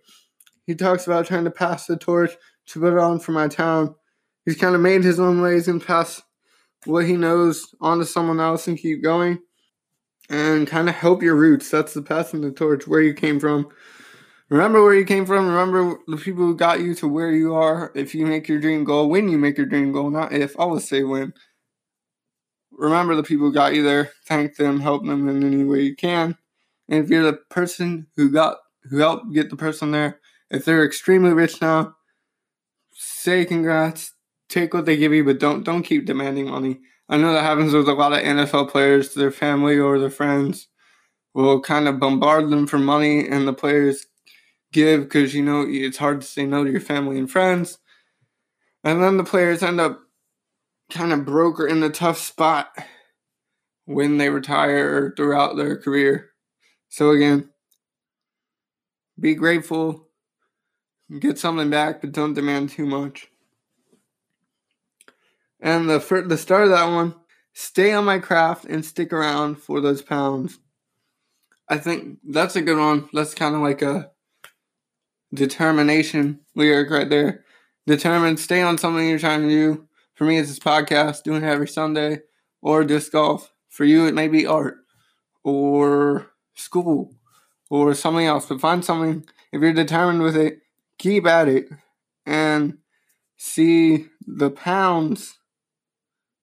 He 0.66 0.76
talks 0.76 1.08
about 1.08 1.26
trying 1.26 1.46
to 1.46 1.52
pass 1.52 1.88
the 1.88 1.98
torch 1.98 2.32
to 2.68 2.80
put 2.80 2.94
it 2.94 3.00
on 3.00 3.20
for 3.20 3.32
my 3.32 3.48
town. 3.48 3.96
He's 4.46 4.58
kind 4.58 4.76
of 4.76 4.82
made 4.82 5.04
his 5.04 5.20
own 5.20 5.42
ways 5.42 5.68
and 5.68 5.84
pass 5.84 6.22
what 6.86 7.06
he 7.06 7.18
knows 7.18 7.74
onto 7.82 8.06
someone 8.06 8.40
else 8.40 8.68
and 8.68 8.78
keep 8.78 9.02
going 9.02 9.40
and 10.30 10.68
kind 10.68 10.90
of 10.90 10.96
help 10.96 11.24
your 11.24 11.36
roots. 11.36 11.70
That's 11.70 11.94
the 11.94 12.02
passing 12.02 12.42
the 12.42 12.52
torch, 12.52 12.88
where 12.88 13.02
you 13.02 13.14
came 13.14 13.40
from. 13.40 13.70
Remember 14.50 14.82
where 14.84 14.94
you 14.94 15.06
came 15.06 15.26
from. 15.26 15.48
Remember 15.48 16.00
the 16.08 16.18
people 16.18 16.44
who 16.44 16.56
got 16.56 16.80
you 16.80 16.96
to 16.96 17.08
where 17.08 17.32
you 17.32 17.56
are. 17.56 17.92
If 17.96 18.16
you 18.16 18.26
make 18.26 18.48
your 18.48 18.60
dream 18.60 18.84
goal, 18.84 19.10
when 19.10 19.28
you 19.28 19.38
make 19.38 19.58
your 19.58 19.66
dream 19.66 19.92
goal, 19.92 20.10
not 20.10 20.32
if. 20.32 20.58
I 20.60 20.66
will 20.66 20.80
say 20.80 21.04
when. 21.04 21.34
Remember 22.78 23.16
the 23.16 23.24
people 23.24 23.48
who 23.48 23.54
got 23.54 23.74
you 23.74 23.84
there. 23.84 24.12
Thank 24.26 24.56
them. 24.56 24.80
Help 24.80 25.06
them 25.06 25.28
in 25.28 25.44
any 25.44 25.64
way 25.64 25.82
you 25.82 25.96
can. 25.96 26.38
And 26.88 27.04
if 27.04 27.10
you're 27.10 27.24
the 27.24 27.40
person 27.50 28.08
who 28.16 28.30
got 28.30 28.58
who 28.90 29.00
helped 29.00 29.34
get 29.34 29.50
the 29.50 29.58
person 29.58 29.92
there, 29.92 30.20
if 30.50 30.64
they're 30.64 30.86
extremely 30.86 31.34
rich 31.34 31.62
now, 31.62 31.96
say 32.94 33.46
congrats. 33.46 34.14
Take 34.50 34.74
what 34.74 34.86
they 34.86 34.96
give 34.96 35.12
you, 35.12 35.26
but 35.26 35.40
don't 35.40 35.64
don't 35.64 35.84
keep 35.84 36.06
demanding 36.06 36.50
money. 36.50 36.80
I 37.10 37.18
know 37.18 37.34
that 37.34 37.44
happens 37.44 37.74
with 37.74 37.90
a 37.90 37.94
lot 37.94 38.14
of 38.14 38.20
NFL 38.20 38.70
players. 38.70 39.14
Their 39.14 39.32
family 39.32 39.78
or 39.78 40.00
their 40.00 40.10
friends 40.10 40.68
will 41.34 41.60
kind 41.62 41.88
of 41.88 42.00
bombard 42.00 42.50
them 42.50 42.68
for 42.68 42.78
money, 42.78 43.28
and 43.28 43.48
the 43.48 43.54
players 43.54 44.06
give 44.72 45.02
because 45.02 45.34
you 45.34 45.44
know 45.44 45.66
it's 45.68 45.98
hard 45.98 46.22
to 46.22 46.28
say 46.28 46.46
no 46.46 46.64
to 46.64 46.72
your 46.72 46.82
family 46.82 47.18
and 47.18 47.30
friends. 47.30 47.80
And 48.84 49.02
then 49.02 49.18
the 49.18 49.24
players 49.24 49.64
end 49.64 49.82
up 49.82 50.00
kind 50.92 51.14
of 51.14 51.26
broke 51.26 51.60
in 51.60 51.84
a 51.84 51.90
tough 51.90 52.18
spot 52.18 52.70
when 53.86 54.18
they 54.18 54.30
retire 54.30 55.14
throughout 55.16 55.56
their 55.56 55.78
career. 55.78 56.32
So 56.90 57.12
again, 57.12 57.50
be 59.20 59.36
grateful, 59.36 60.08
get 61.20 61.40
something 61.40 61.70
back, 61.70 62.02
but 62.02 62.12
don't 62.12 62.34
demand 62.34 62.70
too 62.70 62.86
much. 62.86 63.28
And 65.60 65.90
the 65.90 66.00
fir- 66.00 66.28
the 66.28 66.38
start 66.38 66.66
of 66.66 66.70
that 66.70 66.92
one, 66.92 67.16
stay 67.54 67.92
on 67.92 68.06
my 68.06 68.20
craft 68.20 68.66
and 68.66 68.86
stick 68.86 69.12
around 69.12 69.56
for 69.56 69.82
those 69.82 70.02
pounds. 70.02 70.60
I 71.68 71.78
think 71.78 72.20
that's 72.24 72.56
a 72.56 72.62
good 72.62 72.78
one. 72.78 73.10
That's 73.12 73.34
kind 73.34 73.56
of 73.56 73.62
like 73.62 73.82
a 73.82 74.12
determination 75.34 76.42
lyric 76.56 76.90
right 76.90 77.10
there. 77.10 77.44
Determined, 77.88 78.40
stay 78.40 78.62
on 78.62 78.78
something 78.78 79.08
you're 79.08 79.20
trying 79.20 79.42
to 79.42 79.50
do. 79.50 79.87
For 80.18 80.24
me, 80.24 80.40
it's 80.40 80.50
this 80.50 80.58
podcast, 80.58 81.22
doing 81.22 81.44
it 81.44 81.48
every 81.48 81.68
Sunday, 81.68 82.22
or 82.64 82.84
disc 82.84 83.12
golf. 83.12 83.54
For 83.70 83.86
you, 83.86 84.08
it 84.08 84.16
may 84.16 84.28
be 84.28 84.48
art, 84.48 84.78
or 85.44 86.32
school, 86.56 87.14
or 87.70 87.94
something 87.94 88.26
else. 88.26 88.48
But 88.48 88.60
find 88.60 88.84
something. 88.84 89.24
If 89.52 89.62
you're 89.62 89.74
determined 89.74 90.24
with 90.24 90.36
it, 90.36 90.62
keep 90.98 91.28
at 91.28 91.48
it, 91.48 91.70
and 92.26 92.80
see 93.38 94.08
the 94.26 94.50
pounds. 94.50 95.38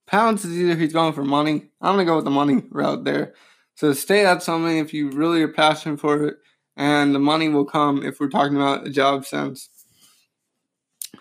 Pounds 0.06 0.44
is 0.44 0.56
either 0.56 0.76
he's 0.76 0.92
going 0.92 1.12
for 1.12 1.24
money. 1.24 1.64
I'm 1.80 1.94
gonna 1.94 2.04
go 2.04 2.14
with 2.14 2.26
the 2.26 2.30
money 2.30 2.62
route 2.70 3.02
there. 3.02 3.34
So 3.74 3.92
stay 3.92 4.24
at 4.24 4.44
something 4.44 4.78
if 4.78 4.94
you 4.94 5.10
really 5.10 5.42
are 5.42 5.52
passionate 5.52 5.98
for 5.98 6.28
it, 6.28 6.36
and 6.76 7.12
the 7.12 7.18
money 7.18 7.48
will 7.48 7.64
come 7.64 8.04
if 8.04 8.20
we're 8.20 8.28
talking 8.28 8.54
about 8.54 8.86
a 8.86 8.90
job 8.90 9.24
sense. 9.24 9.68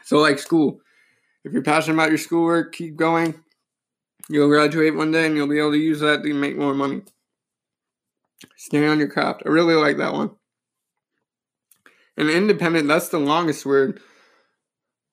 So 0.04 0.20
like 0.20 0.38
school. 0.38 0.83
If 1.44 1.54
you're 1.54 1.64
passionate 1.64 1.96
about 1.96 2.10
your 2.10 2.18
schoolwork, 2.18 2.74
keep 2.74 2.96
going. 2.96 3.44
You'll 4.30 4.48
graduate 4.48 4.96
one 4.96 5.12
day 5.12 5.26
and 5.26 5.36
you'll 5.36 5.48
be 5.48 5.60
able 5.60 5.72
to 5.72 5.78
use 5.78 6.00
that 6.00 6.24
to 6.24 6.34
make 6.34 6.58
more 6.58 6.74
money. 6.74 7.02
Stay 8.56 8.86
on 8.88 9.00
your 9.00 9.10
craft. 9.10 9.44
I 9.46 9.50
really 9.50 9.76
like 9.76 9.98
that 9.98 10.14
one. 10.14 10.32
And 12.16 12.30
independent, 12.30 12.88
that's 12.88 13.10
the 13.10 13.20
longest 13.20 13.66
word 13.66 14.00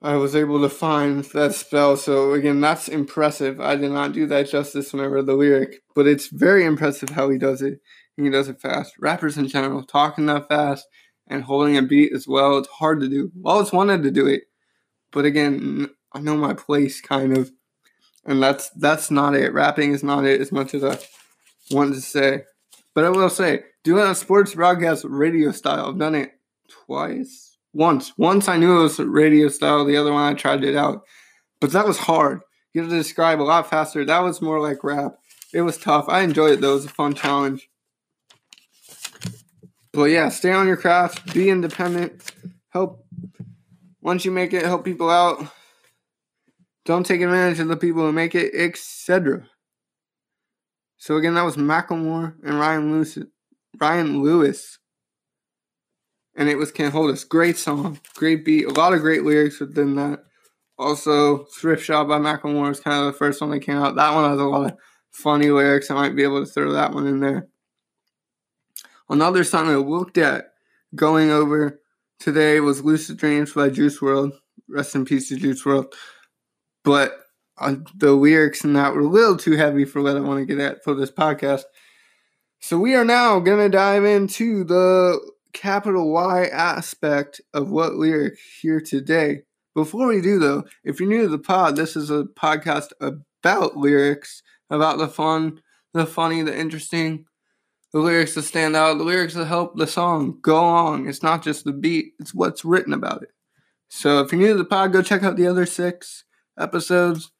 I 0.03 0.16
was 0.16 0.37
able 0.37 0.62
to 0.62 0.69
find 0.69 1.25
that 1.25 1.55
spell. 1.55 1.97
So 1.97 2.33
again, 2.33 2.61
that's 2.61 2.88
impressive. 2.88 3.61
I 3.61 3.77
did 3.77 3.90
not 3.90 4.12
do 4.12 4.27
that 4.27 4.49
justice 4.49 4.93
when 4.93 5.03
I 5.03 5.07
read 5.07 5.27
the 5.27 5.35
lyric, 5.35 5.83
but 5.95 6.07
it's 6.07 6.29
very 6.29 6.64
impressive 6.64 7.11
how 7.11 7.29
he 7.29 7.38
does 7.38 7.62
it. 7.62 7.81
And 8.16 8.27
he 8.27 8.31
does 8.31 8.49
it 8.49 8.61
fast. 8.61 8.95
Rappers 8.99 9.37
in 9.37 9.49
general, 9.49 9.83
talking 9.83 10.27
that 10.27 10.49
fast 10.49 10.87
and 11.27 11.43
holding 11.43 11.77
a 11.77 11.83
beat 11.83 12.12
as 12.12 12.27
well, 12.29 12.59
it's 12.59 12.69
hard 12.69 13.01
to 13.01 13.09
do. 13.09 13.31
Wallace 13.35 13.73
wanted 13.73 14.03
to 14.03 14.11
do 14.11 14.27
it, 14.27 14.43
but 15.12 15.25
again, 15.25 15.90
I 16.12 16.20
know 16.20 16.37
my 16.37 16.55
place 16.55 17.01
kind 17.01 17.37
of, 17.37 17.51
and 18.25 18.42
that's 18.42 18.70
that's 18.70 19.11
not 19.11 19.35
it. 19.35 19.53
Rapping 19.53 19.92
is 19.92 20.03
not 20.03 20.25
it 20.25 20.40
as 20.40 20.53
much 20.53 20.75
as 20.75 20.85
I 20.85 20.99
wanted 21.70 21.94
to 21.94 22.01
say. 22.01 22.44
But 22.94 23.05
I 23.05 23.11
will 23.11 23.31
say, 23.31 23.62
doing 23.85 24.07
a 24.07 24.14
sports 24.14 24.55
broadcast 24.55 25.05
radio 25.09 25.53
style, 25.53 25.87
I've 25.87 25.99
done 25.99 26.14
it 26.14 26.33
twice. 26.68 27.57
Once. 27.73 28.12
Once 28.18 28.49
I 28.49 28.57
knew 28.57 28.81
it 28.81 28.83
was 28.83 28.99
radio 28.99 29.49
style, 29.49 29.85
the 29.85 29.96
other 29.96 30.12
one 30.12 30.25
I 30.25 30.35
tried 30.35 30.64
it 30.64 30.77
out. 30.77 31.05
But 31.61 31.70
that 31.73 31.87
was 31.87 31.99
hard. 31.99 32.40
You 32.73 32.81
have 32.81 32.90
to 32.90 32.96
describe 32.96 33.40
a 33.40 33.44
lot 33.44 33.70
faster. 33.70 34.05
That 34.05 34.25
was 34.25 34.42
more 34.42 34.61
like 34.61 34.83
rap. 34.83 35.18
It 35.53 35.62
was 35.62 35.79
tough. 35.79 36.07
I 36.09 36.23
enjoyed 36.23 36.53
it 36.53 36.61
though. 36.61 36.73
It 36.73 36.75
was 36.75 36.85
a 36.87 36.90
fun 36.90 37.14
challenge. 37.14 37.68
But 39.92 40.05
yeah, 40.05 40.29
stay 40.29 40.53
on 40.53 40.68
your 40.68 40.77
craft, 40.77 41.35
be 41.35 41.51
independent, 41.51 42.31
help 42.70 43.05
once 44.01 44.25
you 44.25 44.31
make 44.31 44.53
it, 44.53 44.64
help 44.64 44.85
people 44.85 45.11
out. 45.11 45.44
Don't 46.90 47.07
take 47.07 47.20
advantage 47.20 47.61
of 47.61 47.68
the 47.68 47.76
people 47.76 48.03
who 48.03 48.11
make 48.11 48.35
it, 48.35 48.53
etc. 48.53 49.46
So 50.96 51.16
again, 51.18 51.35
that 51.35 51.44
was 51.44 51.57
Macklemore 51.57 52.35
and 52.42 52.59
Ryan 52.59 52.90
Lewis. 52.90 53.16
Ryan 53.81 54.20
Lewis. 54.24 54.81
And 56.35 56.48
it 56.48 56.59
was 56.59 56.72
Can't 56.72 56.92
Hold 56.92 57.12
Us. 57.12 57.22
Great 57.22 57.57
song, 57.57 58.00
great 58.16 58.44
beat, 58.44 58.66
a 58.66 58.72
lot 58.72 58.92
of 58.92 59.03
great 59.03 59.22
lyrics 59.22 59.61
within 59.61 59.94
that. 59.94 60.24
Also, 60.79 61.44
Thrift 61.61 61.85
Shop 61.85 62.09
by 62.09 62.18
Macklemore 62.18 62.72
is 62.72 62.81
kind 62.81 62.98
of 62.98 63.12
the 63.12 63.16
first 63.16 63.40
one 63.40 63.50
that 63.50 63.61
came 63.61 63.76
out. 63.76 63.94
That 63.94 64.12
one 64.12 64.29
has 64.29 64.40
a 64.40 64.42
lot 64.42 64.72
of 64.72 64.79
funny 65.12 65.53
lyrics. 65.53 65.92
I 65.92 65.94
might 65.94 66.16
be 66.16 66.24
able 66.24 66.44
to 66.44 66.50
throw 66.50 66.72
that 66.72 66.92
one 66.92 67.07
in 67.07 67.20
there. 67.20 67.46
Another 69.09 69.44
song 69.44 69.68
I 69.68 69.76
looked 69.76 70.18
at 70.18 70.55
going 70.96 71.31
over 71.31 71.81
today 72.18 72.59
was 72.59 72.83
Lucid 72.83 73.16
Dreams 73.16 73.53
by 73.53 73.68
Juice 73.68 74.00
WRLD. 74.00 74.33
Rest 74.68 74.96
in 74.96 75.05
peace 75.05 75.29
to 75.29 75.37
Juice 75.37 75.62
WRLD. 75.62 75.92
But 76.85 77.21
uh, 77.59 77.77
the 77.97 78.12
lyrics 78.12 78.64
and 78.64 78.75
that 78.77 78.95
were 78.95 79.01
a 79.01 79.09
little 79.09 79.37
too 79.37 79.53
heavy 79.53 79.85
for 79.85 80.03
what 80.03 80.16
I 80.16 80.21
want 80.21 80.40
to 80.40 80.47
get 80.47 80.64
at 80.64 80.83
for 80.83 80.95
this 80.95 81.11
podcast. 81.11 81.62
So 82.61 82.79
we 82.79 82.95
are 82.95 83.05
now 83.05 83.40
to 83.40 83.69
dive 83.69 84.05
into 84.05 84.64
the 84.64 85.19
capital 85.53 86.12
Y 86.12 86.47
aspect 86.47 87.40
of 87.53 87.71
what 87.71 87.95
lyric 87.95 88.38
here 88.61 88.81
today. 88.81 89.43
Before 89.75 90.09
we 90.09 90.21
do, 90.21 90.38
though, 90.38 90.64
if 90.85 91.01
you're 91.01 91.09
new 91.09 91.23
to 91.23 91.29
the 91.29 91.38
pod, 91.38 91.77
this 91.77 91.97
is 91.97 92.11
a 92.11 92.25
podcast 92.25 92.88
about 93.01 93.77
lyrics, 93.77 94.43
about 94.69 94.99
the 94.99 95.09
fun, 95.09 95.61
the 95.95 96.07
funny, 96.07 96.43
the 96.43 96.57
interesting, 96.57 97.25
the 97.93 98.01
lyrics 98.01 98.35
that 98.35 98.43
stand 98.43 98.77
out, 98.77 98.99
the 98.99 99.05
lyrics 99.05 99.35
that 99.35 99.47
help 99.47 99.77
the 99.77 99.87
song 99.87 100.38
go 100.43 100.57
on. 100.57 101.09
It's 101.09 101.23
not 101.23 101.43
just 101.43 101.64
the 101.64 101.73
beat, 101.73 102.12
it's 102.19 102.35
what's 102.35 102.64
written 102.64 102.93
about 102.93 103.23
it. 103.23 103.31
So 103.88 104.21
if 104.21 104.33
you're 104.33 104.40
new 104.40 104.49
to 104.49 104.55
the 104.55 104.64
pod, 104.64 104.93
go 104.93 105.03
check 105.03 105.23
out 105.23 105.37
the 105.37 105.47
other 105.47 105.66
six 105.66 106.25
episodes. 106.59 107.31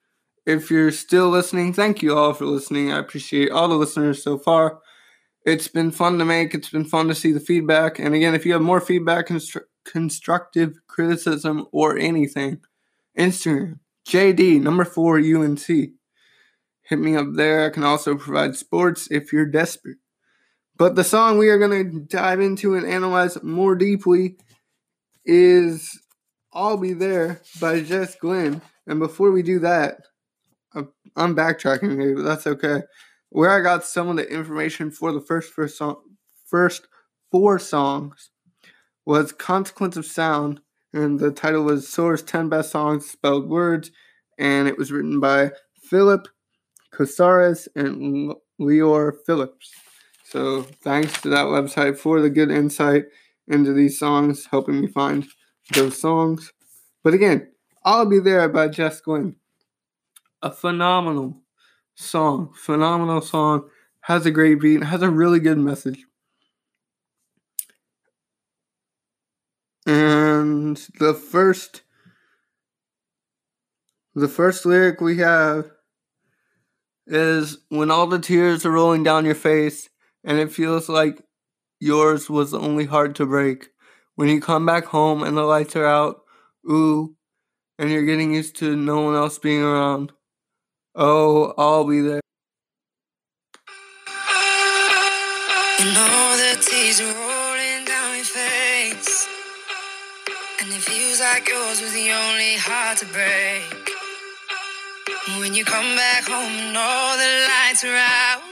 If 0.46 0.70
you're 0.70 0.90
still 0.90 1.29
listening, 1.29 1.73
thank 1.73 2.03
you 2.03 2.16
all 2.16 2.33
for 2.33 2.46
listening. 2.46 2.92
I 2.92 2.99
appreciate 2.99 3.51
all 3.51 3.68
the 3.68 3.75
listeners 3.75 4.23
so 4.23 4.38
far. 4.38 4.81
It's 5.44 5.68
been 5.68 5.90
fun 5.90 6.18
to 6.18 6.25
make. 6.25 6.55
It's 6.55 6.70
been 6.70 6.85
fun 6.85 7.09
to 7.09 7.14
see 7.14 7.33
the 7.33 7.40
feedback. 7.40 7.99
And 7.99 8.14
again, 8.14 8.35
if 8.35 8.44
you 8.44 8.53
have 8.53 8.62
more 8.62 8.81
feedback, 8.81 9.29
constru- 9.29 9.62
constructive 9.85 10.79
criticism, 10.87 11.66
or 11.73 11.96
anything, 11.96 12.61
Instagram, 13.18 13.79
JD, 14.07 14.61
number 14.61 14.85
four, 14.85 15.18
UNC. 15.18 15.66
Hit 15.66 16.99
me 16.99 17.16
up 17.16 17.29
there. 17.35 17.66
I 17.66 17.70
can 17.70 17.85
also 17.85 18.16
provide 18.16 18.57
sports 18.57 19.09
if 19.11 19.33
you're 19.33 19.46
desperate. 19.46 19.99
But 20.77 20.96
the 20.96 21.05
song 21.05 21.38
we 21.38 21.49
are 21.49 21.59
going 21.59 21.92
to 21.92 22.01
dive 22.01 22.40
into 22.40 22.75
and 22.75 22.87
analyze 22.87 23.40
more 23.42 23.75
deeply 23.75 24.37
is 25.25 26.01
I'll 26.52 26.76
Be 26.76 26.92
There 26.92 27.40
by 27.60 27.80
Jess 27.80 28.16
Glynne. 28.16 28.62
And 28.86 28.98
before 28.98 29.30
we 29.30 29.42
do 29.42 29.58
that, 29.60 29.98
I'm 30.74 31.36
backtracking 31.36 32.00
here, 32.00 32.16
but 32.16 32.22
that's 32.22 32.46
okay. 32.46 32.82
Where 33.30 33.50
I 33.50 33.60
got 33.62 33.84
some 33.84 34.08
of 34.08 34.16
the 34.16 34.28
information 34.28 34.90
for 34.90 35.12
the 35.12 35.20
first 35.20 35.52
first 35.52 35.78
song, 35.78 36.02
first 36.46 36.88
four 37.30 37.58
songs 37.58 38.30
was 39.06 39.32
Consequence 39.32 39.96
of 39.96 40.06
Sound, 40.06 40.60
and 40.92 41.18
the 41.18 41.30
title 41.30 41.62
was 41.62 41.88
Source 41.88 42.22
10 42.22 42.48
Best 42.48 42.70
Songs 42.70 43.08
Spelled 43.08 43.48
Words, 43.48 43.90
and 44.38 44.66
it 44.66 44.76
was 44.76 44.90
written 44.90 45.20
by 45.20 45.52
Philip 45.82 46.28
Cosores 46.92 47.68
and 47.76 48.34
Leor 48.60 49.12
Phillips. 49.24 49.70
So 50.24 50.62
thanks 50.62 51.20
to 51.22 51.28
that 51.30 51.46
website 51.46 51.98
for 51.98 52.20
the 52.20 52.30
good 52.30 52.50
insight 52.50 53.04
into 53.48 53.72
these 53.72 53.98
songs, 53.98 54.46
helping 54.50 54.80
me 54.80 54.86
find 54.88 55.26
those 55.70 56.00
songs. 56.00 56.52
But 57.02 57.14
again, 57.14 57.48
I'll 57.85 58.06
Be 58.06 58.18
There 58.18 58.48
by 58.48 58.68
Jess 58.68 59.00
Glynne 59.00 59.37
a 60.42 60.50
phenomenal 60.50 61.42
song. 61.94 62.52
Phenomenal 62.54 63.20
song. 63.20 63.68
Has 64.02 64.24
a 64.26 64.30
great 64.30 64.61
beat. 64.61 64.83
Has 64.83 65.02
a 65.02 65.11
really 65.11 65.40
good 65.40 65.59
message. 65.59 66.04
And 69.87 70.76
the 70.98 71.14
first 71.14 71.83
the 74.14 74.28
first 74.28 74.66
lyric 74.66 75.00
we 75.00 75.18
have 75.18 75.70
is 77.06 77.59
when 77.68 77.90
all 77.90 78.06
the 78.06 78.18
tears 78.18 78.66
are 78.66 78.70
rolling 78.70 79.02
down 79.02 79.24
your 79.24 79.35
face 79.35 79.88
and 80.24 80.38
it 80.38 80.52
feels 80.52 80.88
like 80.88 81.22
yours 81.78 82.28
was 82.28 82.50
the 82.50 82.59
only 82.59 82.87
heart 82.87 83.14
to 83.16 83.26
break. 83.26 83.69
When 84.20 84.28
you 84.28 84.38
come 84.38 84.66
back 84.66 84.85
home 84.85 85.22
and 85.22 85.35
the 85.35 85.44
lights 85.44 85.74
are 85.76 85.87
out, 85.87 86.24
ooh, 86.70 87.16
and 87.78 87.90
you're 87.90 88.04
getting 88.04 88.35
used 88.35 88.54
to 88.56 88.76
no 88.76 89.00
one 89.00 89.14
else 89.14 89.38
being 89.38 89.62
around. 89.62 90.12
Oh, 90.94 91.54
I'll 91.56 91.87
be 91.87 92.02
there. 92.02 92.20
You 95.78 95.87
know 95.87 96.37
the 96.37 96.61
tears 96.61 97.00
are 97.00 97.14
rolling 97.14 97.87
down 97.87 98.16
your 98.16 98.26
face. 98.26 99.26
And 100.61 100.68
it 100.68 100.83
feels 100.83 101.20
like 101.20 101.48
yours 101.48 101.80
was 101.80 101.94
the 101.94 102.12
only 102.12 102.56
heart 102.59 102.98
to 102.98 103.06
break. 103.06 103.72
When 105.40 105.54
you 105.54 105.64
come 105.64 105.96
back 105.96 106.24
home 106.28 106.52
and 106.68 106.76
all 106.76 107.16
the 107.16 107.48
lights 107.48 107.85
are 107.85 107.96
out. 107.96 108.42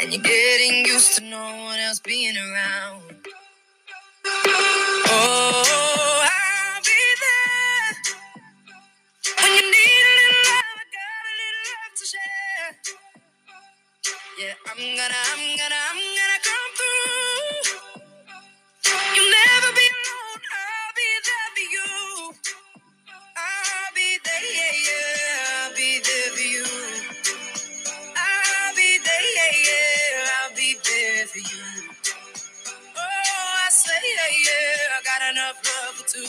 And 0.00 0.12
you're 0.12 0.22
getting 0.22 0.86
used 0.86 1.16
to 1.16 1.24
no 1.24 1.64
one 1.64 1.80
else 1.80 1.98
being 1.98 2.36
around. 2.36 3.02
Yeah, 14.38 14.54
I'm 14.66 14.78
gonna, 14.78 15.14
I'm 15.32 15.56
gonna, 15.58 15.76
I'm 15.90 15.96
gonna 15.96 16.17
yeah. 34.32 34.96
I 34.96 35.00
got 35.04 35.22
enough 35.32 35.58
love 35.64 35.94
for 35.96 36.06
two. 36.08 36.20
You'll 36.20 36.28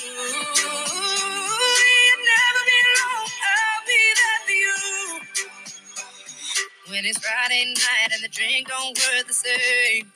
never 2.33 2.61
be 2.65 2.77
alone. 2.87 3.31
I'll 3.51 3.83
be 3.87 4.01
there 4.19 4.41
for 4.45 4.57
you. 4.65 4.77
When 6.91 7.05
it's 7.05 7.19
Friday 7.19 7.65
night 7.75 8.13
and 8.13 8.23
the 8.23 8.29
drink 8.29 8.69
don't 8.69 8.97
work 8.97 9.27
the 9.27 9.33
same. 9.33 10.11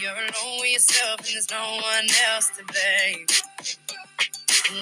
You're 0.00 0.12
alone 0.12 0.60
with 0.60 0.72
yourself 0.72 1.20
and 1.20 1.28
there's 1.34 1.50
no 1.50 1.76
one 1.82 2.08
else 2.32 2.50
to 2.58 2.64
blame. 2.64 3.26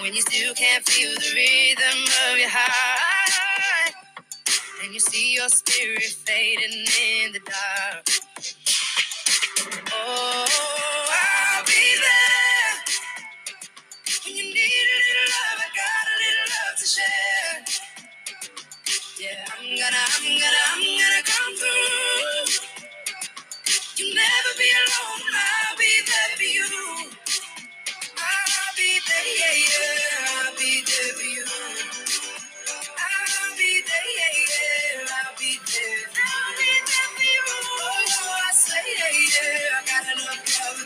When 0.03 0.15
you 0.15 0.23
still 0.23 0.55
can't 0.55 0.85
feel 0.89 1.13
the 1.13 1.33
rhythm 1.35 2.05
of 2.31 2.39
your 2.39 2.49
heart, 2.51 3.95
and 4.85 4.95
you 4.95 5.01
see 5.01 5.35
your 5.35 5.49
spirit 5.49 6.03
fading 6.03 6.73
in 6.73 7.33
the 7.33 7.41
dark. 7.41 8.07
Oh, 9.93 10.80
gonna, 19.91 20.05
I'm 20.15 20.25
gonna, 20.39 20.63
I'm 20.73 20.83
gonna 20.83 21.23
come 21.25 21.57
through. 21.57 22.69
You'll 23.97 24.15
never 24.15 24.53
be 24.59 24.69
alone. 24.81 25.23
I'll 25.35 25.77
be 25.79 25.93
there 26.07 26.37
for 26.37 26.45
you. 26.45 27.11
I'll 28.19 28.75
be 28.77 29.01
there, 29.09 29.29
yeah, 29.39 29.57
yeah. 29.67 30.45
I'll 30.47 30.57
be 30.57 30.83
there 30.87 31.15
for 31.15 31.23
you. 31.25 31.47
I'll 32.87 33.57
be 33.57 33.83
there, 33.87 34.09
yeah, 34.19 34.35
yeah. 34.51 35.17
I'll 35.19 35.37
be 35.39 35.59
there. 35.67 36.07
I'll 36.17 36.57
be 36.59 36.73
there 36.89 37.11
for 37.17 37.23
you. 37.25 37.47
Oh, 37.49 38.41
I 38.49 38.53
say, 38.55 38.85
yeah, 38.99 39.13
yeah. 39.29 39.79
I 39.79 39.87
got 39.87 40.07
enough 40.13 40.61
love 40.61 40.81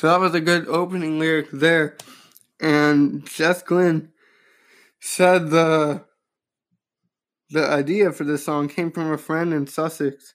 So 0.00 0.06
that 0.06 0.18
was 0.18 0.34
a 0.34 0.40
good 0.40 0.66
opening 0.66 1.18
lyric 1.18 1.50
there. 1.52 1.98
And 2.58 3.26
Jess 3.26 3.62
Glynne 3.62 4.08
said 4.98 5.50
the 5.50 6.06
the 7.50 7.68
idea 7.68 8.10
for 8.10 8.24
this 8.24 8.46
song 8.46 8.68
came 8.68 8.92
from 8.92 9.12
a 9.12 9.18
friend 9.18 9.52
in 9.52 9.66
Sussex 9.66 10.32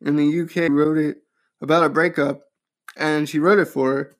in 0.00 0.16
the 0.16 0.40
UK 0.40 0.68
wrote 0.72 0.98
it 0.98 1.18
about 1.62 1.84
a 1.84 1.88
breakup 1.88 2.40
and 2.96 3.28
she 3.28 3.38
wrote 3.38 3.60
it 3.60 3.68
for 3.68 3.94
her. 3.94 4.16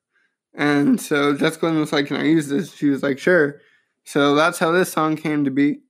And 0.55 1.01
so 1.01 1.37
Jess 1.37 1.57
Glynne 1.57 1.81
was 1.81 1.93
like, 1.93 2.07
Can 2.07 2.19
I 2.19 2.27
use 2.27 2.47
this? 2.47 2.73
She 2.73 2.91
was 2.91 3.03
like, 3.03 3.19
Sure. 3.19 3.61
So 4.05 4.37
that's 4.37 4.61
how 4.61 4.71
this 4.71 4.93
song 4.93 5.17
came 5.17 5.47
to 5.47 5.51
be. 5.51 5.81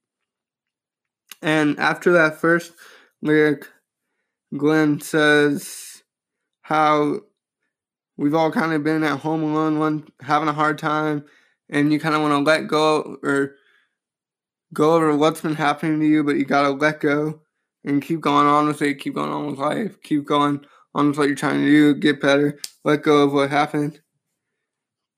And 1.43 1.79
after 1.79 2.13
that 2.15 2.41
first 2.41 2.73
lyric, 3.21 3.69
Glenn 4.57 5.03
says 5.03 6.03
how 6.63 7.21
we've 8.21 8.35
all 8.35 8.53
kind 8.53 8.75
of 8.75 8.85
been 8.85 9.03
at 9.03 9.21
home 9.21 9.43
alone, 9.43 9.79
one 9.79 10.07
having 10.21 10.49
a 10.49 10.53
hard 10.53 10.77
time, 10.79 11.25
and 11.71 11.91
you 11.91 11.99
kind 11.99 12.15
of 12.15 12.21
want 12.21 12.33
to 12.33 12.51
let 12.51 12.69
go 12.69 13.17
or 13.23 13.55
go 14.75 14.95
over 14.95 15.17
what's 15.17 15.41
been 15.41 15.55
happening 15.55 15.99
to 15.99 16.07
you, 16.07 16.23
but 16.23 16.37
you 16.37 16.45
gotta 16.45 16.71
let 16.71 17.01
go 17.01 17.41
and 17.83 18.03
keep 18.03 18.21
going 18.21 18.47
on 18.47 18.67
with 18.67 18.83
it, 18.83 19.01
keep 19.01 19.15
going 19.15 19.31
on 19.31 19.47
with 19.47 19.59
life, 19.59 20.01
keep 20.03 20.27
going 20.27 20.61
on 20.95 21.09
with 21.09 21.19
what 21.19 21.29
you're 21.29 21.35
trying 21.35 21.61
to 21.61 21.67
do, 21.67 21.95
get 21.95 22.21
better, 22.21 22.59
let 22.85 23.03
go 23.03 23.23
of 23.23 23.33
what 23.33 23.49
happened. 23.49 24.01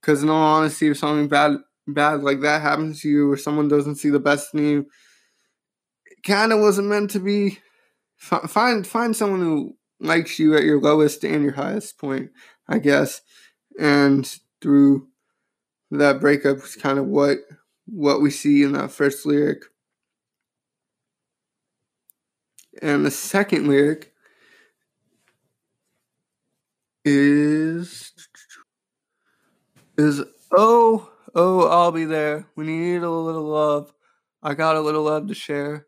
Because 0.01 0.23
in 0.23 0.31
all 0.31 0.59
honesty, 0.59 0.89
if 0.89 0.99
something 0.99 1.27
bad 1.27 1.57
bad 1.89 2.23
like 2.23 2.41
that 2.43 2.63
happens 2.63 3.03
to 3.03 3.09
you, 3.09 3.31
or 3.33 3.37
someone 3.37 3.67
doesn't 3.67 3.97
see 3.97 4.11
the 4.11 4.21
best 4.21 4.55
in 4.55 4.65
you, 4.65 4.87
it 6.07 6.23
kind 6.25 6.53
of 6.53 6.61
wasn't 6.61 6.89
meant 6.89 7.11
to 7.11 7.19
be. 7.19 7.59
Find 8.17 8.87
find 8.87 9.17
someone 9.17 9.41
who 9.41 9.77
likes 10.03 10.39
you 10.39 10.57
at 10.57 10.65
your 10.65 10.81
lowest 10.81 11.25
and 11.25 11.43
your 11.43 11.53
highest 11.53 11.99
point, 11.99 12.31
I 12.69 12.79
guess. 12.79 13.21
And 13.79 14.31
through 14.61 15.09
that 15.91 16.21
breakup 16.21 16.59
is 16.59 16.77
kind 16.77 16.99
of 16.99 17.07
what 17.07 17.39
what 17.87 18.23
we 18.23 18.31
see 18.31 18.63
in 18.63 18.73
that 18.73 18.93
first 18.93 19.27
lyric. 19.27 19.65
And 22.81 23.05
the 23.05 23.11
second 23.11 23.69
lyric 23.69 24.13
is 27.05 28.13
is 29.99 30.23
oh 30.53 31.11
oh 31.35 31.69
I'll 31.69 31.93
be 31.93 32.05
there 32.05 32.47
when 32.55 32.69
you 32.69 32.77
need 32.77 33.03
a 33.03 33.11
little 33.11 33.45
love. 33.45 33.93
I 34.43 34.55
got 34.55 34.77
a 34.77 34.81
little 34.81 35.05
love 35.05 35.29
to 35.29 35.35
share. 35.35 35.87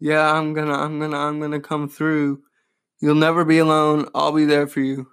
Yeah, 0.00 0.32
I'm 0.32 0.54
gonna 0.54 0.74
I'm 0.74 1.00
gonna 1.00 1.18
I'm 1.18 1.40
gonna 1.40 1.60
come 1.60 1.88
through. 1.88 2.42
You'll 3.00 3.14
never 3.16 3.44
be 3.44 3.58
alone. 3.58 4.08
I'll 4.14 4.32
be 4.32 4.44
there 4.44 4.66
for 4.66 4.80
you. 4.80 5.08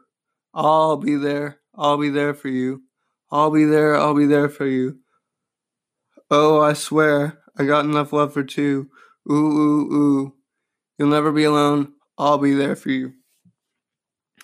I'll 0.55 0.97
be 0.97 1.15
there. 1.17 1.59
I'll 1.75 1.97
be 1.97 2.09
there 2.09 2.33
for 2.33 2.47
you. 2.47 2.83
I'll 3.31 3.51
be 3.51 3.65
there. 3.65 3.95
I'll 3.95 4.15
be 4.15 4.25
there 4.25 4.49
for 4.49 4.65
you. 4.65 4.99
Oh, 6.31 6.61
I 6.61 6.73
swear, 6.73 7.39
I 7.57 7.65
got 7.65 7.85
enough 7.85 8.11
love 8.11 8.33
for 8.33 8.43
two. 8.43 8.89
Ooh, 9.29 9.33
ooh, 9.33 9.93
ooh. 9.93 10.33
You'll 10.97 11.09
never 11.09 11.31
be 11.31 11.43
alone. 11.43 11.93
I'll 12.17 12.37
be 12.37 12.53
there 12.53 12.75
for 12.75 12.89
you. 12.89 13.13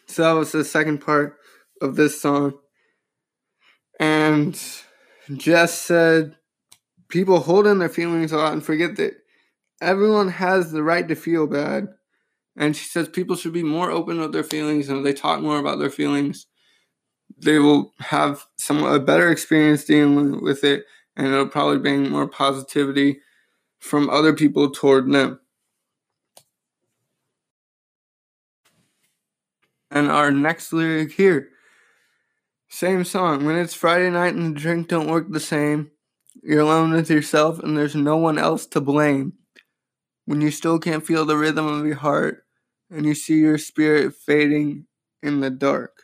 So 0.08 0.24
that 0.24 0.34
was 0.34 0.52
the 0.52 0.66
second 0.66 1.00
part 1.00 1.38
of 1.82 1.96
this 1.96 2.22
song. 2.22 2.60
And 4.00 4.60
Jess 5.36 5.74
said, 5.74 6.36
people 7.10 7.40
hold 7.40 7.66
in 7.68 7.80
their 7.80 7.90
feelings 7.90 8.32
a 8.32 8.38
lot 8.38 8.54
and 8.54 8.64
forget 8.64 8.98
that 8.98 9.14
everyone 9.82 10.30
has 10.30 10.72
the 10.72 10.84
right 10.84 11.08
to 11.08 11.16
feel 11.16 11.48
bad. 11.48 11.88
And 12.56 12.76
she 12.76 12.86
says 12.86 13.08
people 13.08 13.36
should 13.36 13.54
be 13.54 13.64
more 13.64 13.92
open 13.92 14.20
with 14.20 14.34
their 14.34 14.44
feelings 14.44 14.90
and 14.90 15.00
if 15.00 15.04
they 15.04 15.14
talk 15.14 15.42
more 15.42 15.60
about 15.60 15.80
their 15.80 15.90
feelings, 15.90 16.48
they 17.38 17.60
will 17.60 17.94
have 18.00 18.46
some 18.58 18.84
a 18.84 19.00
better 19.00 19.32
experience 19.32 19.86
dealing 19.86 20.42
with 20.42 20.64
it 20.64 20.86
and 21.16 21.28
it'll 21.28 21.48
probably 21.48 21.80
bring 21.80 22.10
more 22.10 22.28
positivity 22.28 23.20
from 23.80 24.10
other 24.10 24.34
people 24.34 24.70
toward 24.70 25.12
them. 25.12 25.40
And 29.90 30.10
our 30.10 30.32
next 30.32 30.72
lyric 30.72 31.14
here. 31.14 31.50
Same 32.70 33.04
song. 33.04 33.46
When 33.46 33.58
it's 33.58 33.74
Friday 33.74 34.10
night 34.10 34.34
and 34.34 34.56
the 34.56 34.60
drink 34.60 34.88
don't 34.88 35.10
work 35.10 35.30
the 35.30 35.42
same, 35.42 35.92
you're 36.42 36.62
alone 36.62 36.92
with 36.92 37.10
yourself 37.10 37.60
and 37.60 37.78
there's 37.78 37.96
no 37.96 38.16
one 38.16 38.38
else 38.38 38.66
to 38.68 38.80
blame. 38.80 39.34
When 40.26 40.40
you 40.40 40.52
still 40.52 40.80
can't 40.80 41.06
feel 41.06 41.26
the 41.26 41.36
rhythm 41.36 41.68
of 41.68 41.86
your 41.86 41.96
heart 41.96 42.41
and 42.92 43.06
you 43.06 43.16
see 43.16 43.40
your 43.40 43.58
spirit 43.58 44.14
fading 44.14 44.86
in 45.24 45.40
the 45.40 45.50
dark. 45.50 46.04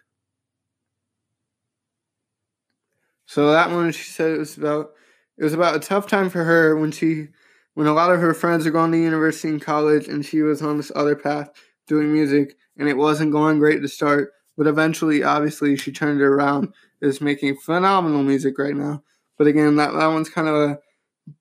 So 3.25 3.51
that 3.51 3.69
one 3.71 3.91
she 3.91 4.09
said 4.09 4.31
it 4.31 4.39
was 4.39 4.57
about 4.57 4.91
it 5.37 5.43
was 5.43 5.53
about 5.53 5.75
a 5.75 5.79
tough 5.79 6.07
time 6.07 6.29
for 6.29 6.43
her 6.43 6.75
when 6.77 6.91
she 6.91 7.27
when 7.73 7.87
a 7.87 7.93
lot 7.93 8.11
of 8.11 8.19
her 8.21 8.33
friends 8.33 8.65
are 8.65 8.71
going 8.71 8.91
to 8.91 8.97
university 8.97 9.49
and 9.49 9.61
college 9.61 10.07
and 10.07 10.25
she 10.25 10.41
was 10.41 10.61
on 10.61 10.77
this 10.77 10.91
other 10.95 11.15
path 11.15 11.51
doing 11.87 12.11
music 12.11 12.55
and 12.77 12.87
it 12.87 12.97
wasn't 12.97 13.31
going 13.31 13.59
great 13.59 13.81
to 13.81 13.87
start, 13.87 14.31
but 14.57 14.67
eventually, 14.67 15.23
obviously, 15.23 15.75
she 15.75 15.91
turned 15.91 16.21
it 16.21 16.25
around. 16.25 16.73
Is 16.99 17.21
making 17.21 17.57
phenomenal 17.57 18.23
music 18.23 18.57
right 18.57 18.75
now. 18.75 19.03
But 19.37 19.45
again, 19.45 19.75
that, 19.75 19.93
that 19.93 20.07
one's 20.07 20.29
kind 20.29 20.47
of 20.47 20.55
a 20.55 20.79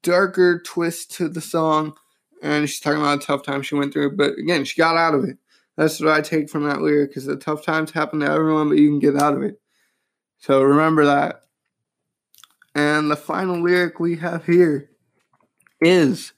darker 0.02 0.60
twist 0.60 1.12
to 1.12 1.30
the 1.30 1.40
song, 1.40 1.96
and 2.42 2.68
she's 2.68 2.80
talking 2.80 3.00
about 3.00 3.22
a 3.22 3.26
tough 3.26 3.42
time 3.42 3.62
she 3.62 3.74
went 3.74 3.92
through. 3.92 4.16
But 4.16 4.38
again, 4.38 4.64
she 4.64 4.80
got 4.80 4.96
out 4.96 5.14
of 5.14 5.24
it. 5.24 5.38
That's 5.76 6.00
what 6.00 6.12
I 6.12 6.20
take 6.20 6.48
from 6.48 6.64
that 6.64 6.82
lyric: 6.82 7.16
is 7.16 7.26
the 7.26 7.36
tough 7.36 7.64
times 7.64 7.90
happen 7.90 8.20
to 8.20 8.30
everyone, 8.30 8.68
but 8.68 8.78
you 8.78 8.88
can 8.88 8.98
get 8.98 9.16
out 9.16 9.34
of 9.34 9.42
it. 9.42 9.60
So 10.38 10.62
remember 10.62 11.06
that. 11.06 11.42
And 12.74 13.10
the 13.10 13.16
final 13.16 13.62
lyric 13.62 13.98
we 14.00 14.16
have 14.16 14.44
here 14.46 14.90
is 15.80 16.32